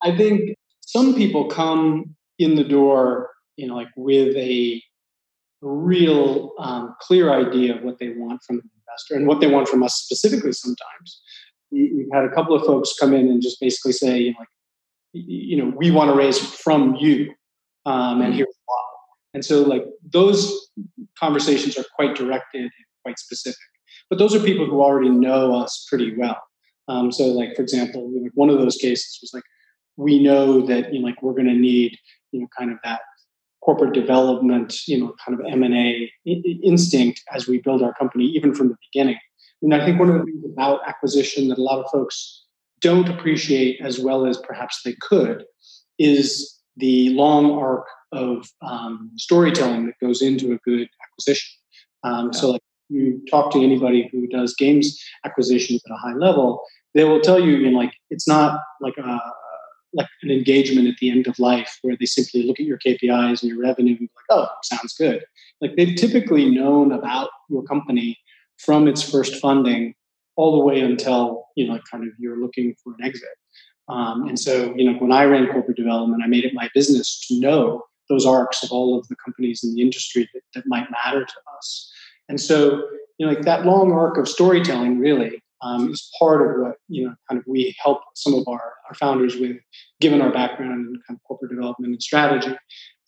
[0.03, 4.83] I think some people come in the door, you know, like with a
[5.63, 9.69] real um, clear idea of what they want from an investor and what they want
[9.69, 10.53] from us specifically.
[10.53, 11.23] Sometimes
[11.71, 14.49] we've had a couple of folks come in and just basically say, you know, like,
[15.13, 17.33] you know, we want to raise from you,
[17.87, 18.39] um, and mm-hmm.
[18.39, 18.84] here's why.
[19.35, 20.71] And so, like those
[21.19, 22.71] conversations are quite directed and
[23.05, 23.59] quite specific.
[24.09, 26.41] But those are people who already know us pretty well.
[26.89, 29.45] Um, so, like for example, like one of those cases was like
[29.97, 31.99] we know that you know, like we're going to need
[32.33, 33.01] you know kind of that
[33.65, 38.27] corporate development, you know, kind of M and A instinct as we build our company,
[38.27, 39.19] even from the beginning.
[39.63, 42.45] And I think one of the things about acquisition that a lot of folks
[42.81, 45.45] don't appreciate as well as perhaps they could
[45.99, 51.51] is the long arc of um, storytelling that goes into a good acquisition.
[52.03, 52.41] Um, yeah.
[52.41, 56.63] So, like you talk to anybody who does games acquisitions at a high level,
[56.95, 59.21] they will tell you, you know, like it's not like a
[59.97, 63.43] like an engagement at the end of life where they simply look at your KPIs
[63.43, 65.25] and your revenue and be like, oh, sounds good.
[65.61, 68.19] Like they've typically known about your company
[68.59, 69.95] from its first funding
[70.37, 73.29] all the way until you know kind of you're looking for an exit.
[73.89, 77.21] Um, and so, you know, when I ran corporate development, I made it my business
[77.29, 80.87] to know those arcs of all of the companies in the industry that, that might
[80.91, 81.93] matter to us.
[82.29, 82.83] And so,
[83.19, 87.07] you know, like that long arc of storytelling really um, is part of what, you
[87.07, 89.57] know, kind of we help some of our, our founders with,
[90.01, 92.55] given our background in kind of corporate development and strategy.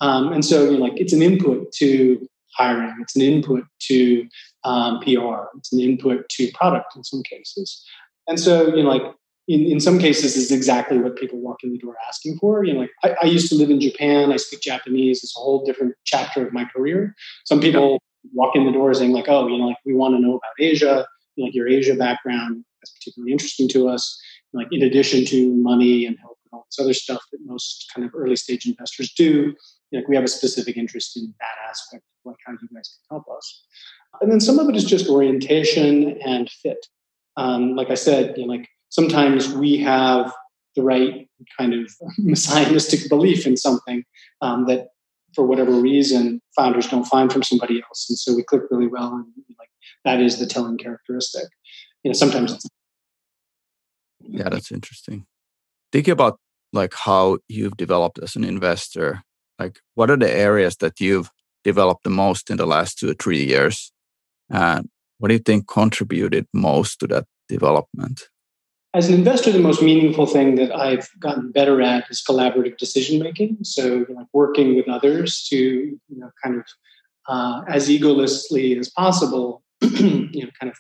[0.01, 2.26] Um, and so, you know, like it's an input to
[2.57, 4.26] hiring, it's an input to
[4.64, 7.84] um, PR, it's an input to product in some cases.
[8.28, 9.03] And so, you know, like
[9.49, 12.64] in, in some cases is exactly what people walk in the door asking for.
[12.64, 14.32] You know, like I, I, used to live in Japan.
[14.32, 15.22] I speak Japanese.
[15.22, 17.14] It's a whole different chapter of my career.
[17.44, 20.20] Some people walk in the door saying like, oh, you know, like we want to
[20.20, 21.07] know about Asia.
[21.36, 24.20] You know, like your Asia background is particularly interesting to us.
[24.53, 28.07] Like in addition to money and help and all this other stuff that most kind
[28.07, 29.55] of early stage investors do, you
[29.92, 32.99] know, like we have a specific interest in that aspect of like how you guys
[32.99, 33.64] can help us.
[34.20, 36.86] And then some of it is just orientation and fit.
[37.36, 38.66] Um, like I said, you know, like
[38.97, 40.32] sometimes we have
[40.74, 41.28] the right
[41.59, 41.90] kind of
[42.20, 44.05] messianistic belief in something
[44.40, 44.88] um, that
[45.34, 48.07] for whatever reason founders don't find from somebody else.
[48.09, 49.26] And so we click really well and
[49.59, 49.68] like
[50.07, 51.49] that is the telling characteristic.
[52.03, 52.66] You know sometimes it's
[54.20, 55.26] yeah that's interesting.
[55.92, 56.38] Thinking about
[56.72, 59.22] like how you've developed as an investor
[59.59, 61.30] like what are the areas that you've
[61.64, 63.92] developed the most in the last two or three years?
[64.51, 64.88] And
[65.18, 68.28] what do you think contributed most to that development
[68.97, 73.22] as an investor, the most meaningful thing that I've gotten better at is collaborative decision
[73.22, 73.59] making.
[73.62, 76.64] So, like working with others to, you know, kind of
[77.28, 80.78] uh, as egolessly as possible, you know, kind of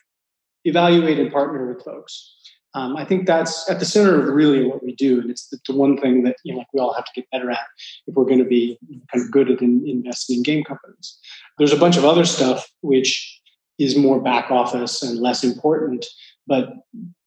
[0.64, 2.32] evaluate and partner with folks.
[2.72, 5.58] Um, I think that's at the center of really what we do, and it's the,
[5.66, 7.66] the, one thing that you know, like we all have to get better at
[8.06, 8.78] if we're going to be
[9.12, 11.18] kind of good at in, investing in game companies.
[11.58, 13.40] There's a bunch of other stuff which
[13.78, 16.06] is more back office and less important,
[16.46, 16.70] but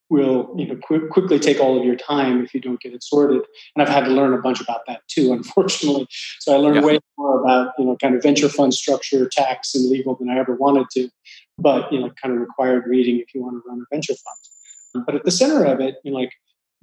[0.10, 3.03] will you know qu- quickly take all of your time if you don't get it
[3.03, 3.41] sorted.
[3.76, 6.07] And i've had to learn a bunch about that too unfortunately.
[6.39, 6.86] So i learned yeah.
[6.86, 10.38] way more about you know kind of venture fund structure tax and legal than i
[10.38, 11.10] ever wanted to
[11.57, 15.05] but you know kind of required reading if you want to run a venture fund.
[15.05, 16.32] But at the center of it you know like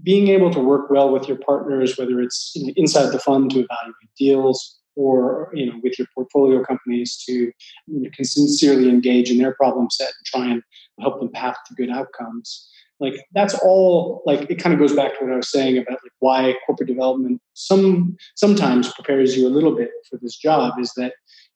[0.02, 3.50] being able to work well with your partners whether it's you know, inside the fund
[3.50, 7.52] to evaluate deals or you know with your portfolio companies to you
[7.86, 10.62] know, can sincerely engage in their problem set and try and
[11.00, 12.68] help them path to good outcomes
[13.00, 15.98] like that's all like it kind of goes back to what i was saying about
[16.02, 20.92] like why corporate development some sometimes prepares you a little bit for this job is
[20.96, 21.14] that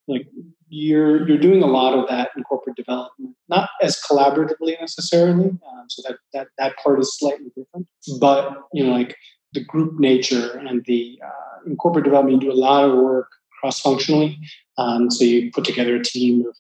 [0.09, 0.27] like
[0.69, 5.85] you're you're doing a lot of that in corporate development not as collaboratively necessarily um,
[5.89, 7.87] so that that that part is slightly different
[8.21, 9.17] but you know like
[9.53, 13.29] the group nature and the uh, in corporate development you do a lot of work
[13.61, 14.39] cross functionally.
[14.79, 16.57] Um, so you put together a team of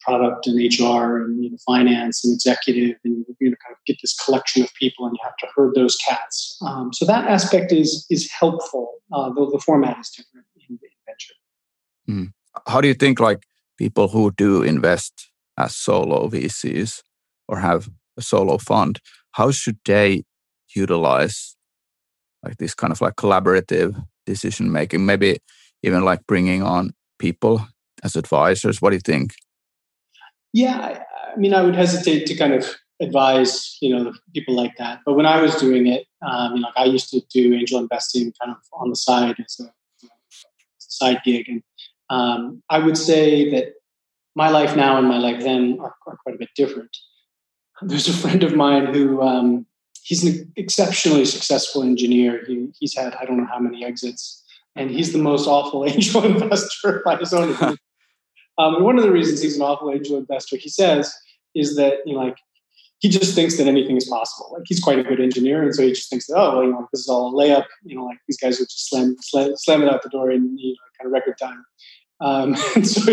[0.00, 3.96] product and HR and you know, finance and executive, and you know, kind of get
[4.02, 6.58] this collection of people, and you have to herd those cats.
[6.66, 10.88] Um, so that aspect is is helpful, uh, though the format is different in, in
[11.06, 11.34] venture.
[12.08, 12.32] Mm.
[12.66, 13.44] How do you think like
[13.76, 17.02] people who do invest as solo VCs
[17.48, 19.00] or have a solo fund,
[19.32, 20.24] how should they
[20.74, 21.56] utilize
[22.42, 25.06] like this kind of like collaborative decision making?
[25.06, 25.38] Maybe
[25.82, 27.66] even like bringing on people
[28.02, 28.80] as advisors.
[28.80, 29.34] What do you think?
[30.52, 34.76] Yeah, I, I mean, I would hesitate to kind of advise you know people like
[34.76, 35.00] that.
[35.04, 37.80] But when I was doing it, um, you know, like I used to do angel
[37.80, 39.64] investing kind of on the side as a,
[40.02, 40.14] you know,
[40.78, 41.62] side gig, and
[42.10, 43.74] um, I would say that
[44.34, 46.96] my life now and my life then are, are quite a bit different.
[47.82, 49.66] There's a friend of mine who um,
[50.02, 52.42] he's an exceptionally successful engineer.
[52.46, 54.42] He, he's had I don't know how many exits,
[54.74, 57.76] and he's the most awful angel investor by his own.
[58.58, 61.14] Um, and one of the reasons he's an awful angel investor, he says,
[61.54, 62.36] is that you know, like
[62.98, 64.50] he just thinks that anything is possible.
[64.52, 66.70] Like he's quite a good engineer, and so he just thinks that oh, well, you
[66.70, 67.66] know, this is all a layup.
[67.84, 70.58] You know, like these guys would just slam slam, slam it out the door in
[70.58, 71.64] you know, kind of record time.
[72.20, 73.12] Um, and so,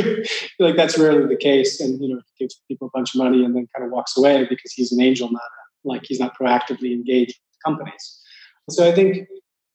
[0.60, 1.80] like that's rarely the case.
[1.80, 4.18] And you know, he gives people a bunch of money and then kind of walks
[4.18, 5.42] away because he's an angel, not
[5.84, 8.22] like he's not proactively engaged with companies.
[8.70, 9.28] So I think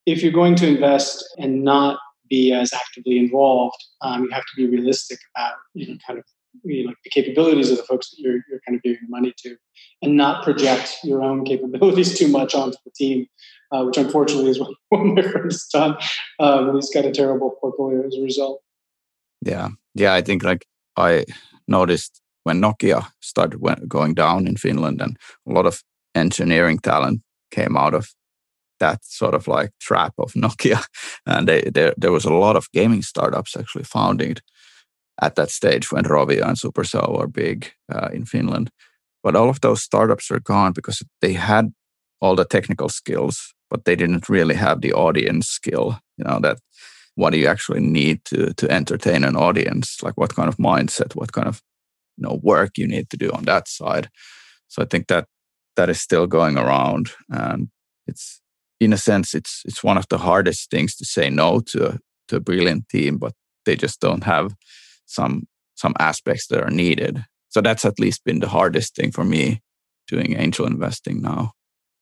[0.06, 2.00] if you're going to invest and not
[2.30, 3.76] be as actively involved.
[4.00, 6.24] Um, you have to be realistic about you know, kind of
[6.64, 9.56] you know, the capabilities of the folks that you're, you're kind of giving money to,
[10.02, 13.26] and not project your own capabilities too much onto the team,
[13.72, 15.96] uh, which unfortunately is what, what my friend has done.
[16.38, 18.60] Um, he's got a terrible portfolio as a result.
[19.44, 20.66] Yeah, yeah, I think like
[20.96, 21.24] I
[21.66, 25.16] noticed when Nokia started going down in Finland, and
[25.48, 25.82] a lot of
[26.14, 28.12] engineering talent came out of
[28.80, 30.84] that sort of like trap of Nokia.
[31.26, 34.40] And they, there, there was a lot of gaming startups actually founded
[35.22, 38.70] at that stage when Rovio and Supercell were big uh, in Finland.
[39.22, 41.72] But all of those startups are gone because they had
[42.20, 46.00] all the technical skills, but they didn't really have the audience skill.
[46.16, 46.58] You know that
[47.14, 50.02] what do you actually need to to entertain an audience?
[50.02, 51.62] Like what kind of mindset, what kind of
[52.16, 54.08] you know work you need to do on that side.
[54.68, 55.26] So I think that
[55.76, 57.68] that is still going around, and
[58.06, 58.40] it's
[58.80, 61.98] in a sense, it's it's one of the hardest things to say no to a,
[62.28, 63.34] to a brilliant team, but
[63.66, 64.54] they just don't have
[65.06, 67.24] some some aspects that are needed.
[67.50, 69.60] So that's at least been the hardest thing for me
[70.08, 71.52] doing angel investing now.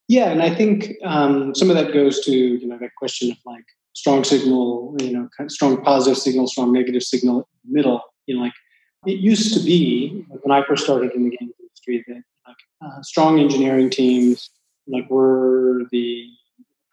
[0.09, 3.39] Yeah, and I think um, some of that goes to you know that question of
[3.45, 3.65] like
[3.95, 8.01] strong signal, you know, strong positive signal, strong negative signal, middle.
[8.27, 8.53] You know, like
[9.07, 13.03] it used to be when I first started in the game industry that like uh,
[13.03, 14.51] strong engineering teams
[14.87, 16.29] like were the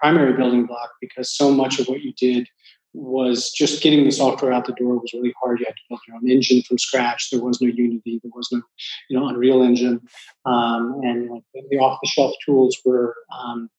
[0.06, 2.48] primary building block because so much of what you did
[2.94, 5.60] was just getting the software out the door was really hard.
[5.60, 7.32] You had to build your own engine from scratch.
[7.32, 8.22] There was no Unity.
[8.22, 8.62] There was no,
[9.10, 10.00] you know, Unreal Engine,
[10.46, 13.70] um, and like, the off-the-shelf tools were um,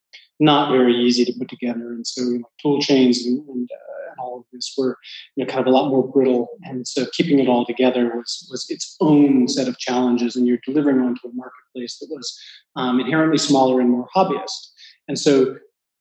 [0.40, 1.92] not very easy to put together.
[1.92, 4.98] And so, you know, tool chains and, and, uh, and, all of this were,
[5.36, 6.48] you know, kind of a lot more brittle.
[6.64, 10.34] And so, keeping it all together was was its own set of challenges.
[10.34, 12.38] And you're delivering onto a marketplace that was
[12.74, 14.72] um, inherently smaller and more hobbyist.
[15.08, 15.56] And so,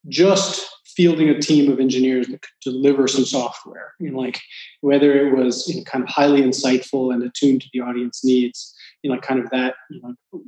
[0.07, 4.39] just fielding a team of engineers that could deliver some software, you know, like
[4.81, 8.73] whether it was you know, kind of highly insightful and attuned to the audience needs,
[9.03, 10.41] you know, kind of that, you know,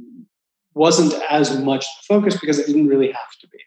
[0.74, 3.58] wasn't as much the focus because it didn't really have to be.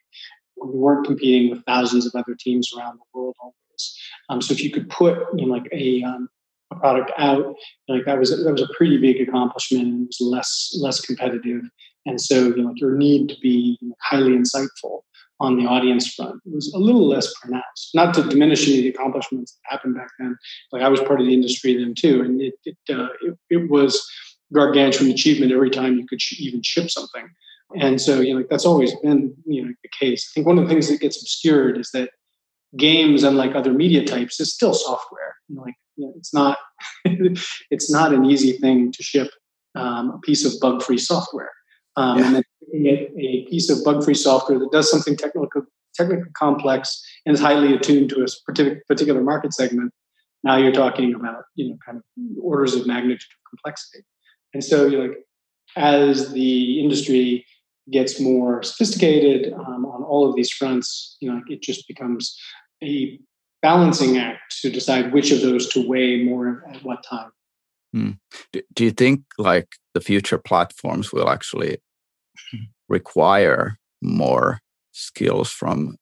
[0.63, 3.99] We weren't competing with thousands of other teams around the world always.
[4.29, 6.29] Um, so if you could put, you know, like a, um,
[6.73, 7.57] a product out,
[7.89, 11.63] like that was that was a pretty big accomplishment and it was less less competitive.
[12.07, 15.01] And so, you know, like your need to be highly insightful
[15.41, 17.91] on the audience front was a little less pronounced.
[17.95, 20.37] Not to diminish any of the accomplishments that happened back then.
[20.71, 23.71] Like I was part of the industry then too, and it it, uh, it, it,
[23.71, 24.07] was
[24.53, 27.29] gargantuan achievement every time you could sh- even ship something.
[27.81, 30.31] And so you know like that's always been you know the case.
[30.31, 32.11] I think one of the things that gets obscured is that
[32.77, 35.37] games, unlike other media types, is still software.
[35.49, 36.59] You know, like you know, it's not
[37.71, 39.31] it's not an easy thing to ship
[39.75, 41.51] um, a piece of bug-free software.
[41.97, 42.37] Um, yeah.
[42.37, 42.45] And
[42.75, 45.49] a, a piece of bug-free software that does something technical,
[45.95, 48.27] technically complex and is highly attuned to a
[48.87, 49.93] particular market segment.
[50.43, 52.05] Now you're talking about you know kind of
[52.43, 54.05] orders of magnitude of complexity,
[54.55, 55.19] and so you're like
[55.77, 57.45] as the industry
[57.91, 62.39] gets more sophisticated um, on all of these fronts, you know, it just becomes
[62.83, 63.19] a
[63.63, 67.31] balancing act to decide which of those to weigh more at what time.
[67.93, 68.11] Hmm.
[68.53, 71.79] Do, do you think like the future platforms will actually
[72.89, 74.61] require more
[74.93, 75.97] skills from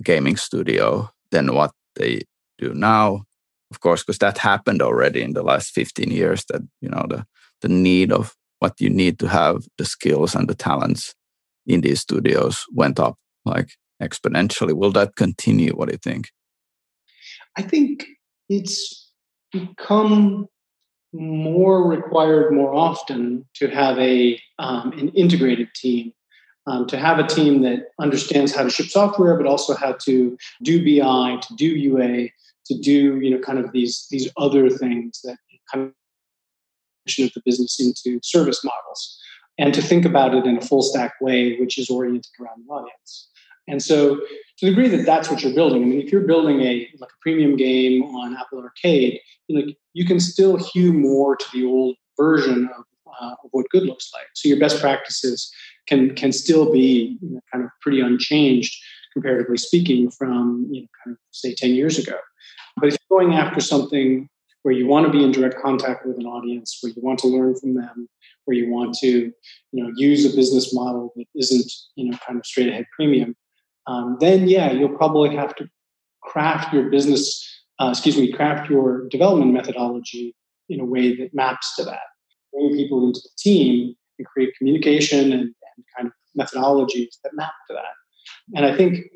[0.00, 2.22] a gaming studio than what they
[2.58, 3.24] do now?
[3.72, 7.24] of course, because that happened already in the last 15 years that, you know, the,
[7.62, 11.14] the need of what you need to have the skills and the talents
[11.66, 13.70] in these studios went up like
[14.02, 14.74] exponentially.
[14.74, 15.72] Will that continue?
[15.72, 16.28] What do you think?
[17.56, 18.04] I think
[18.50, 19.10] it's
[19.52, 20.46] become
[21.12, 26.12] more required more often to have a um, an integrated team
[26.66, 30.36] um, to have a team that understands how to ship software but also how to
[30.62, 32.28] do bi to do ua
[32.64, 35.36] to do you know kind of these these other things that
[35.72, 35.92] kind of
[37.18, 39.18] of the business into service models
[39.58, 42.72] and to think about it in a full stack way which is oriented around the
[42.72, 43.28] audience
[43.68, 46.60] and so to the degree that that's what you're building i mean if you're building
[46.62, 51.36] a like a premium game on apple arcade you know you can still hew more
[51.36, 52.84] to the old version of,
[53.20, 54.26] uh, of what good looks like.
[54.34, 55.50] So your best practices
[55.86, 58.74] can can still be you know, kind of pretty unchanged
[59.12, 62.16] comparatively speaking from you know kind of say 10 years ago.
[62.76, 64.28] But if you're going after something
[64.62, 67.26] where you want to be in direct contact with an audience, where you want to
[67.26, 68.08] learn from them,
[68.44, 69.32] where you want to, you
[69.72, 73.34] know, use a business model that isn't, you know, kind of straight ahead premium,
[73.86, 75.68] um, then yeah, you'll probably have to
[76.22, 77.44] craft your business,
[77.80, 80.34] uh, excuse me, craft your development methodology
[80.68, 82.00] in a way that maps to that.
[82.52, 87.52] Bring people into the team and create communication and, and kind of methodologies that map
[87.68, 87.94] to that.
[88.54, 89.06] And I think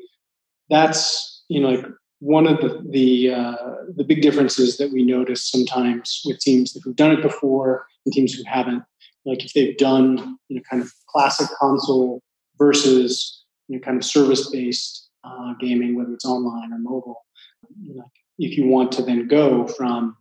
[0.69, 1.85] that's you know like
[2.19, 6.83] one of the the, uh, the big differences that we notice sometimes with teams that
[6.83, 8.83] have done it before and teams who haven't,
[9.25, 12.21] like if they've done you know kind of classic console
[12.57, 13.36] versus
[13.67, 17.25] you know kind of service based uh, gaming, whether it's online or mobile.
[17.95, 18.05] Like
[18.37, 20.17] if you want to then go from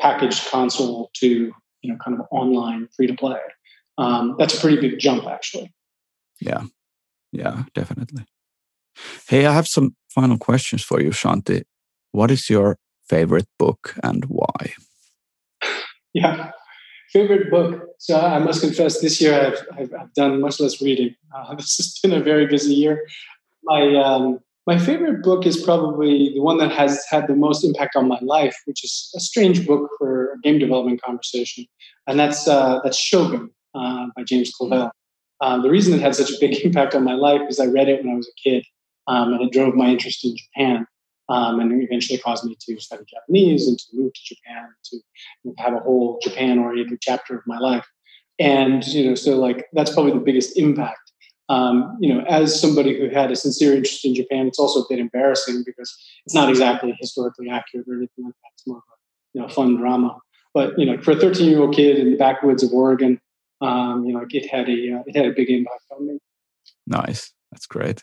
[0.00, 1.28] packaged console to
[1.82, 3.38] you know kind of online free to play,
[3.98, 5.72] um, that's a pretty big jump actually.
[6.40, 6.64] Yeah,
[7.32, 8.24] yeah, definitely.
[9.28, 11.62] Hey, I have some final questions for you, Shanti.
[12.12, 12.76] What is your
[13.08, 14.74] favorite book and why?
[16.12, 16.50] Yeah,
[17.12, 17.86] favorite book.
[17.98, 21.14] So I must confess, this year I've, I've, I've done much less reading.
[21.32, 23.06] Uh, this has been a very busy year.
[23.62, 27.94] My um, my favorite book is probably the one that has had the most impact
[27.94, 31.66] on my life, which is a strange book for a game development conversation,
[32.08, 34.90] and that's uh, that's Shogun uh, by James Clavell.
[35.40, 37.88] Um, the reason it had such a big impact on my life is I read
[37.88, 38.64] it when I was a kid,
[39.06, 40.86] um, and it drove my interest in Japan.
[41.30, 44.98] Um, and eventually caused me to study Japanese and to move to Japan to
[45.58, 47.86] have a whole Japan-oriented chapter of my life.
[48.40, 51.12] And you know, so like that's probably the biggest impact.
[51.48, 54.86] Um, you know, as somebody who had a sincere interest in Japan, it's also a
[54.88, 58.50] bit embarrassing because it's not exactly historically accurate or anything like that.
[58.54, 58.96] It's more of a
[59.34, 60.18] you know fun drama.
[60.52, 63.20] But you know, for a 13-year-old kid in the backwoods of Oregon,
[63.60, 66.18] um, you know, it had a uh, it had a big impact on me.
[66.86, 68.02] Nice, that's great.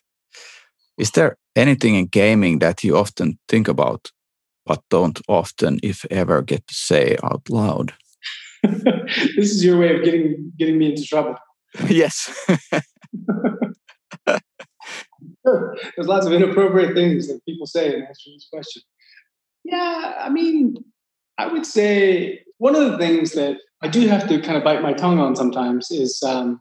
[0.98, 4.12] Is there anything in gaming that you often think about,
[4.66, 7.94] but don't often, if ever, get to say out loud?
[8.64, 11.36] this is your way of getting getting me into trouble.
[11.88, 12.48] yes.
[15.46, 18.82] There's lots of inappropriate things that people say in answering this question.
[19.64, 20.76] Yeah, I mean,
[21.38, 24.82] I would say one of the things that I do have to kind of bite
[24.82, 26.60] my tongue on sometimes is um,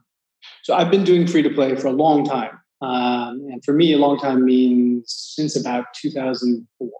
[0.62, 2.58] so I've been doing free to play for a long time.
[2.82, 5.04] Um, and for me, a long time means
[5.34, 6.90] since about 2004.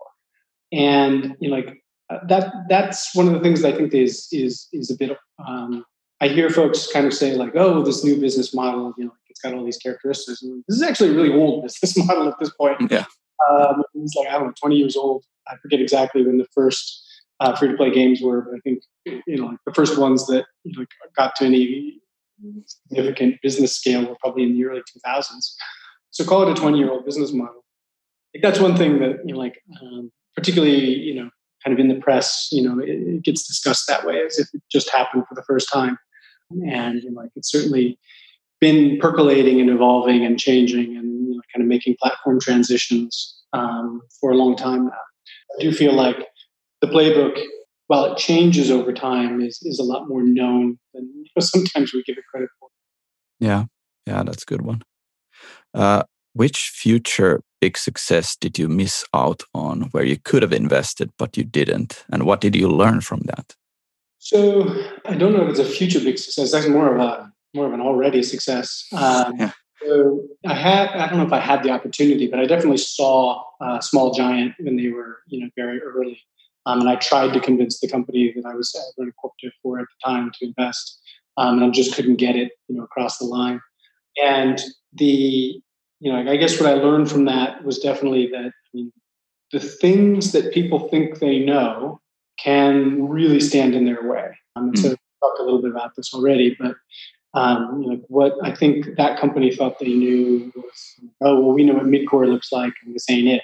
[0.72, 4.68] And you know, like uh, that, that's one of the things I think is is
[4.72, 5.16] is a bit.
[5.46, 5.84] Um,
[6.20, 9.40] I hear folks kind of say like, "Oh, this new business model, you know, it's
[9.40, 12.50] got all these characteristics." And this is actually a really old business model at this
[12.50, 12.90] point.
[12.90, 13.04] Yeah,
[13.48, 15.24] um, it's like I don't know, 20 years old.
[15.48, 17.04] I forget exactly when the first
[17.40, 20.26] uh, free to play games were, but I think you know, like the first ones
[20.26, 22.00] that you know, got to any
[22.66, 25.54] significant business scale were probably in the early 2000s.
[26.10, 27.64] So call it a 20 year old business model.
[28.34, 31.30] Like that's one thing that, you know, like, um, particularly, you know,
[31.64, 34.48] kind of in the press, you know, it, it, gets discussed that way as if
[34.52, 35.98] it just happened for the first time.
[36.50, 37.98] And, you know, like, it's certainly
[38.60, 44.00] been percolating and evolving and changing and, you know, kind of making platform transitions um,
[44.20, 44.92] for a long time now.
[45.58, 46.26] I do feel like
[46.82, 47.42] the playbook
[47.86, 51.05] while it changes over time, is is a lot more known than
[51.36, 52.68] know, sometimes we give it credit for.
[53.38, 53.64] Yeah,
[54.06, 54.82] yeah, that's a good one.
[55.74, 61.10] Uh, which future big success did you miss out on where you could have invested
[61.18, 63.54] but you didn't, and what did you learn from that?
[64.18, 64.68] So
[65.04, 66.52] I don't know if it's a future big success.
[66.52, 68.84] That's more of a more of an already success.
[68.92, 69.52] Um, yeah.
[69.84, 73.44] So I had I don't know if I had the opportunity, but I definitely saw
[73.60, 76.20] uh, Small Giant when they were you know very early.
[76.66, 79.78] Um, and I tried to convince the company that I was uh, running corporate for
[79.78, 81.00] at the time to invest,
[81.36, 83.60] um, and I just couldn't get it, you know, across the line.
[84.22, 84.60] And
[84.94, 85.60] the,
[86.00, 88.92] you know, I guess what I learned from that was definitely that I mean,
[89.52, 92.00] the things that people think they know
[92.42, 94.36] can really stand in their way.
[94.56, 94.78] Um, mm.
[94.78, 96.74] So, talked a little bit about this already, but
[97.34, 101.64] um, you know, what I think that company thought they knew was, oh, well, we
[101.64, 103.42] know what midcore looks like, and this ain't it.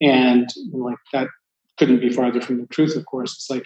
[0.00, 1.28] And you know, like that
[1.78, 2.96] couldn't be farther from the truth.
[2.96, 3.64] Of course, it's like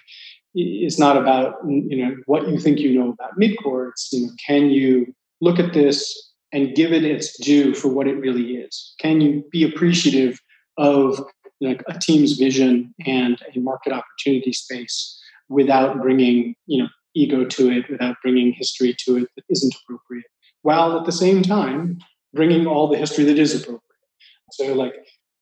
[0.55, 3.91] it's not about you know what you think you know about midcore.
[3.91, 8.07] It's you know, can you look at this and give it its due for what
[8.07, 8.95] it really is?
[9.01, 10.39] Can you be appreciative
[10.77, 11.23] of
[11.63, 17.89] a team's vision and a market opportunity space without bringing you know ego to it,
[17.91, 20.27] without bringing history to it that isn't appropriate,
[20.63, 21.99] while at the same time
[22.35, 23.83] bringing all the history that is appropriate.
[24.53, 24.95] So, like,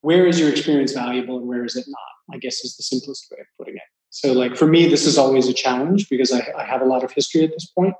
[0.02, 2.34] where is your experience valuable and where is it not?
[2.36, 3.82] I guess is the simplest way of putting it.
[4.10, 7.04] So, like, for me, this is always a challenge because I, I have a lot
[7.04, 7.94] of history at this point.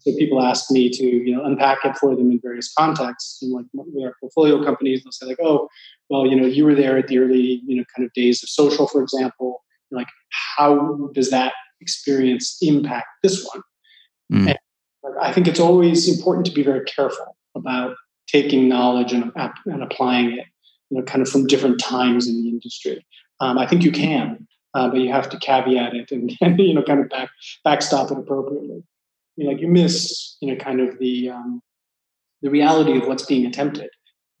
[0.00, 3.40] So people ask me to, you know, unpack it for them in various contexts.
[3.40, 5.68] And like with our portfolio companies, they'll say like, "Oh,
[6.10, 8.50] well, you know, you were there at the early, you know, kind of days of
[8.50, 9.62] social, for example.
[9.90, 10.08] Like,
[10.56, 13.62] how does that experience impact this one.
[14.32, 14.48] Mm.
[14.48, 17.94] And I think it's always important to be very careful about
[18.26, 19.30] taking knowledge and,
[19.66, 20.46] and applying it,
[20.90, 23.04] you know, kind of from different times in the industry.
[23.40, 26.74] Um, I think you can, uh, but you have to caveat it and, and, you
[26.74, 27.30] know, kind of back
[27.62, 28.82] backstop it appropriately.
[29.36, 31.62] You know, like you miss, you know, kind of the um,
[32.42, 33.90] the reality of what's being attempted.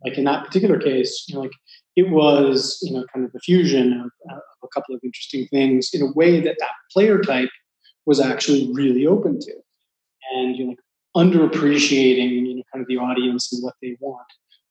[0.04, 1.52] Like in that particular case, you know, like
[1.96, 5.46] it was you know kind of a fusion of, uh, of, a couple of interesting
[5.48, 7.50] things in a way that that player type
[8.06, 9.52] was actually really open to
[10.32, 10.78] and you know like
[11.16, 14.26] underappreciating you know kind of the audience and what they want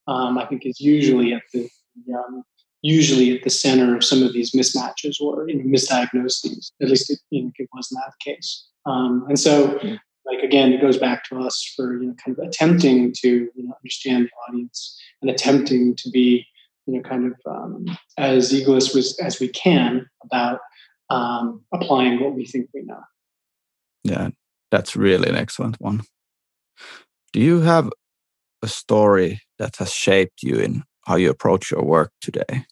[0.07, 1.69] um, i think is usually at the
[2.13, 2.43] um,
[2.83, 7.09] usually at the center of some of these mismatches or you know, misdiagnoses at least
[7.09, 9.79] it, you know, it was not the case um, and so
[10.25, 13.63] like again it goes back to us for you know kind of attempting to you
[13.63, 16.45] know understand the audience and attempting to be
[16.85, 17.85] you know, kind of um,
[18.17, 20.59] as egoless as, as we can about
[21.09, 23.01] um, applying what we think we know.
[24.03, 24.29] Yeah,
[24.71, 26.01] that's really an excellent one.
[27.31, 27.89] Do you have
[28.61, 32.65] a story that has shaped you in how you approach your work today?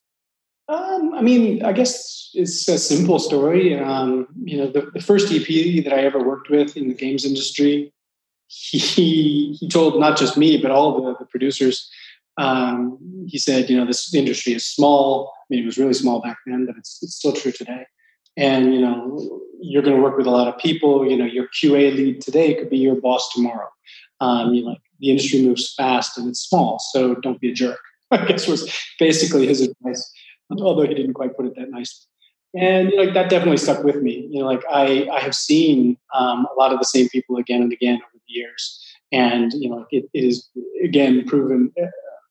[1.22, 3.78] I mean, I guess it's a simple story.
[3.78, 7.26] Um, you know, the, the, first EP that I ever worked with in the games
[7.26, 7.94] industry,
[8.48, 11.90] he he told not just me but all the, the producers
[12.38, 12.98] um,
[13.28, 15.32] he said, you know, this industry is small.
[15.38, 17.86] I mean, it was really small back then, but it's, it's still true today.
[18.38, 21.08] And, you know, you're going to work with a lot of people.
[21.10, 23.70] You know, your QA lead today could be your boss tomorrow.
[24.22, 27.80] Um, you know, the industry moves fast and it's small, so don't be a jerk.
[28.12, 30.12] I guess was basically his advice,
[30.62, 32.08] although he didn't quite put it that nicely.
[32.54, 34.28] And you know, like that definitely stuck with me.
[34.30, 37.62] You know, like I I have seen um, a lot of the same people again
[37.62, 38.80] and again over the years,
[39.12, 40.50] and you know, it, it is
[40.84, 41.72] again proven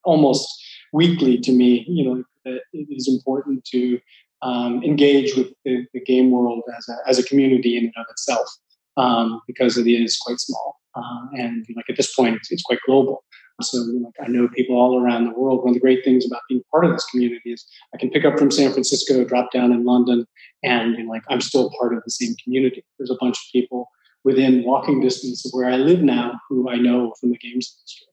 [0.05, 0.49] almost
[0.93, 4.01] weekly to me, you know, that it is important to
[4.43, 8.07] um, engage with the, the, game world as a, as a community in and of
[8.11, 8.49] itself
[8.97, 10.77] um, because it is quite small.
[10.95, 13.23] Uh, and like at this point, it's quite global.
[13.63, 15.61] So like I know people all around the world.
[15.61, 18.25] One of the great things about being part of this community is I can pick
[18.25, 20.27] up from San Francisco, drop down in London,
[20.63, 22.85] and you know, like I'm still part of the same community.
[22.99, 23.89] There's a bunch of people
[24.25, 28.07] within walking distance of where I live now who I know from the games industry.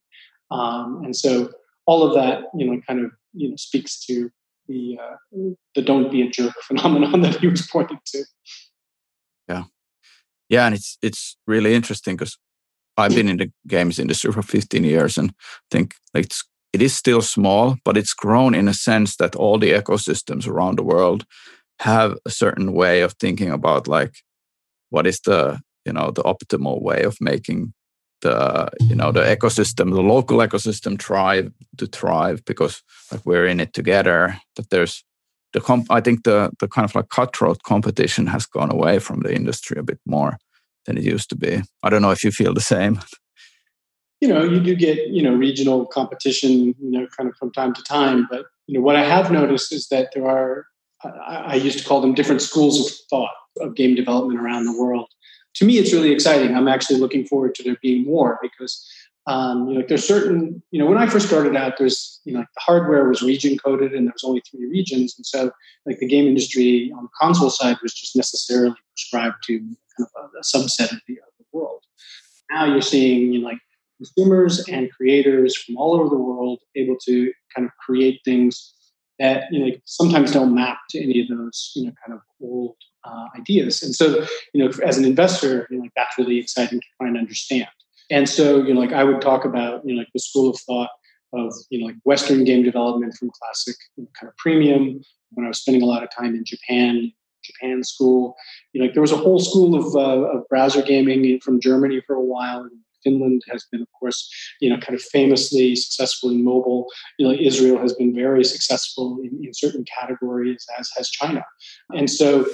[0.49, 1.51] Um, and so
[1.85, 4.29] all of that, you know, kind of you know speaks to
[4.67, 5.15] the uh,
[5.75, 8.25] the don't be a jerk phenomenon that he was pointing to.
[9.47, 9.63] Yeah,
[10.49, 12.37] yeah, and it's it's really interesting because
[12.97, 15.33] I've been in the games industry for 15 years and
[15.69, 16.43] think like it's
[16.73, 20.77] it is still small, but it's grown in a sense that all the ecosystems around
[20.77, 21.25] the world
[21.79, 24.15] have a certain way of thinking about like
[24.89, 27.73] what is the you know the optimal way of making
[28.21, 32.81] the you know the ecosystem the local ecosystem thrive to thrive because
[33.11, 35.03] like we're in it together that there's
[35.53, 39.19] the comp i think the the kind of like cutthroat competition has gone away from
[39.19, 40.37] the industry a bit more
[40.87, 42.99] than it used to be i don't know if you feel the same
[44.21, 47.73] you know you do get you know regional competition you know kind of from time
[47.73, 50.65] to time but you know what i have noticed is that there are
[51.03, 54.79] I, I used to call them different schools of thought of game development around the
[54.79, 55.09] world
[55.57, 56.55] to me, it's really exciting.
[56.55, 58.87] I'm actually looking forward to there being more because,
[59.25, 62.39] um, you know, there's certain, you know, when I first started out, there's, you know,
[62.39, 65.15] like the hardware was region coded and there was only three regions.
[65.17, 65.51] And so,
[65.87, 69.59] like, the game industry on the console side was just necessarily prescribed to
[69.99, 71.83] a, a subset of the, of the world.
[72.51, 73.59] Now you're seeing, you know, like,
[73.97, 78.75] consumers and creators from all over the world able to kind of create things
[79.17, 82.75] that you know sometimes don't map to any of those you know kind of old
[83.07, 83.81] uh, ideas.
[83.81, 87.07] And so, you know, as an investor, you know, like that's really exciting to try
[87.07, 87.67] and understand.
[88.09, 90.59] And so, you know, like I would talk about, you know, like the school of
[90.61, 90.89] thought
[91.33, 95.01] of, you know, like Western game development from classic you know, kind of premium.
[95.31, 97.11] When I was spending a lot of time in Japan,
[97.47, 98.35] Japan school.
[98.73, 102.01] You know, like there was a whole school of, uh, of browser gaming from Germany
[102.05, 102.61] for a while.
[102.61, 102.71] And
[103.03, 104.29] Finland has been, of course,
[104.59, 106.87] you know, kind of famously successful in mobile.
[107.17, 111.43] You know, Israel has been very successful in, in certain categories, as has China.
[111.95, 112.45] And so,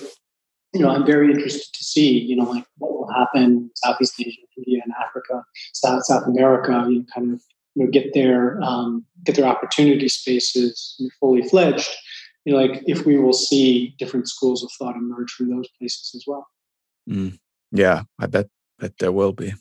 [0.74, 4.16] you know, I'm very interested to see, you know, like what will happen in Southeast
[4.20, 6.86] Asia, India, and Africa, South South America.
[6.90, 7.42] You know, kind of
[7.76, 11.90] you know, get their um, get their opportunity spaces fully fledged.
[12.46, 16.12] You know, like if we will see different schools of thought emerge from those places
[16.16, 16.46] as well.
[17.10, 17.40] Mm.
[17.72, 18.48] Yeah, I bet
[18.80, 19.54] bet there will be.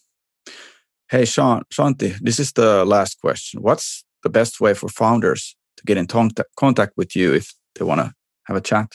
[1.10, 3.62] Hey, Sean, Shanti, this is the last question.
[3.62, 8.00] What's the best way for founders to get in contact with you if they want
[8.00, 8.12] to
[8.44, 8.92] have a chat?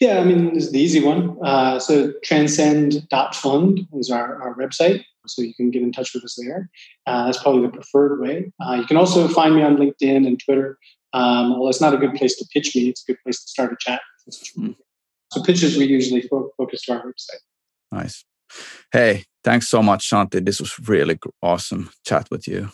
[0.00, 1.38] Yeah, I mean, this is the easy one.
[1.42, 5.04] Uh, so transcend.fund is our, our website.
[5.26, 6.68] So you can get in touch with us there.
[7.06, 8.52] Uh, that's probably the preferred way.
[8.64, 10.78] Uh, you can also find me on LinkedIn and Twitter.
[11.12, 13.48] Um, although it's not a good place to pitch me, it's a good place to
[13.48, 14.00] start a chat.
[14.58, 14.76] Mm.
[15.32, 16.22] So pitches we usually
[16.56, 17.42] focus to our website.
[17.90, 18.24] Nice.
[18.92, 20.44] Hey, thanks so much, Shanti.
[20.44, 22.70] This was really awesome chat with you.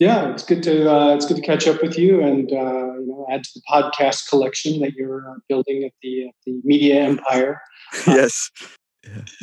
[0.00, 3.06] Yeah, it's good to uh, it's good to catch up with you and uh, you
[3.06, 7.60] know add to the podcast collection that you're uh, building at the the media empire.
[8.06, 8.50] yes.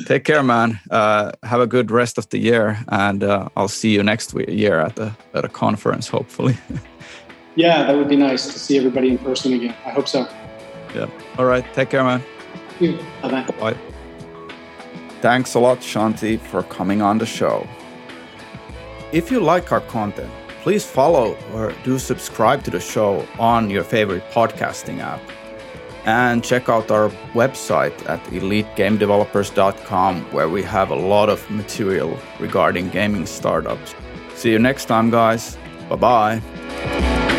[0.07, 0.79] Take care, man.
[0.89, 4.79] Uh, have a good rest of the year, and uh, I'll see you next year
[4.79, 6.57] at the at a conference, hopefully.
[7.55, 9.75] yeah, that would be nice to see everybody in person again.
[9.85, 10.27] I hope so.
[10.95, 11.07] Yeah.
[11.37, 11.65] All right.
[11.73, 12.23] Take care, man.
[13.21, 13.45] Bye.
[13.59, 13.77] Bye.
[15.21, 17.67] Thanks a lot, Shanti, for coming on the show.
[19.11, 20.31] If you like our content,
[20.63, 25.21] please follow or do subscribe to the show on your favorite podcasting app
[26.05, 32.89] and check out our website at elitegamedevelopers.com where we have a lot of material regarding
[32.89, 33.93] gaming startups.
[34.33, 35.57] See you next time, guys.
[35.89, 37.37] Bye bye.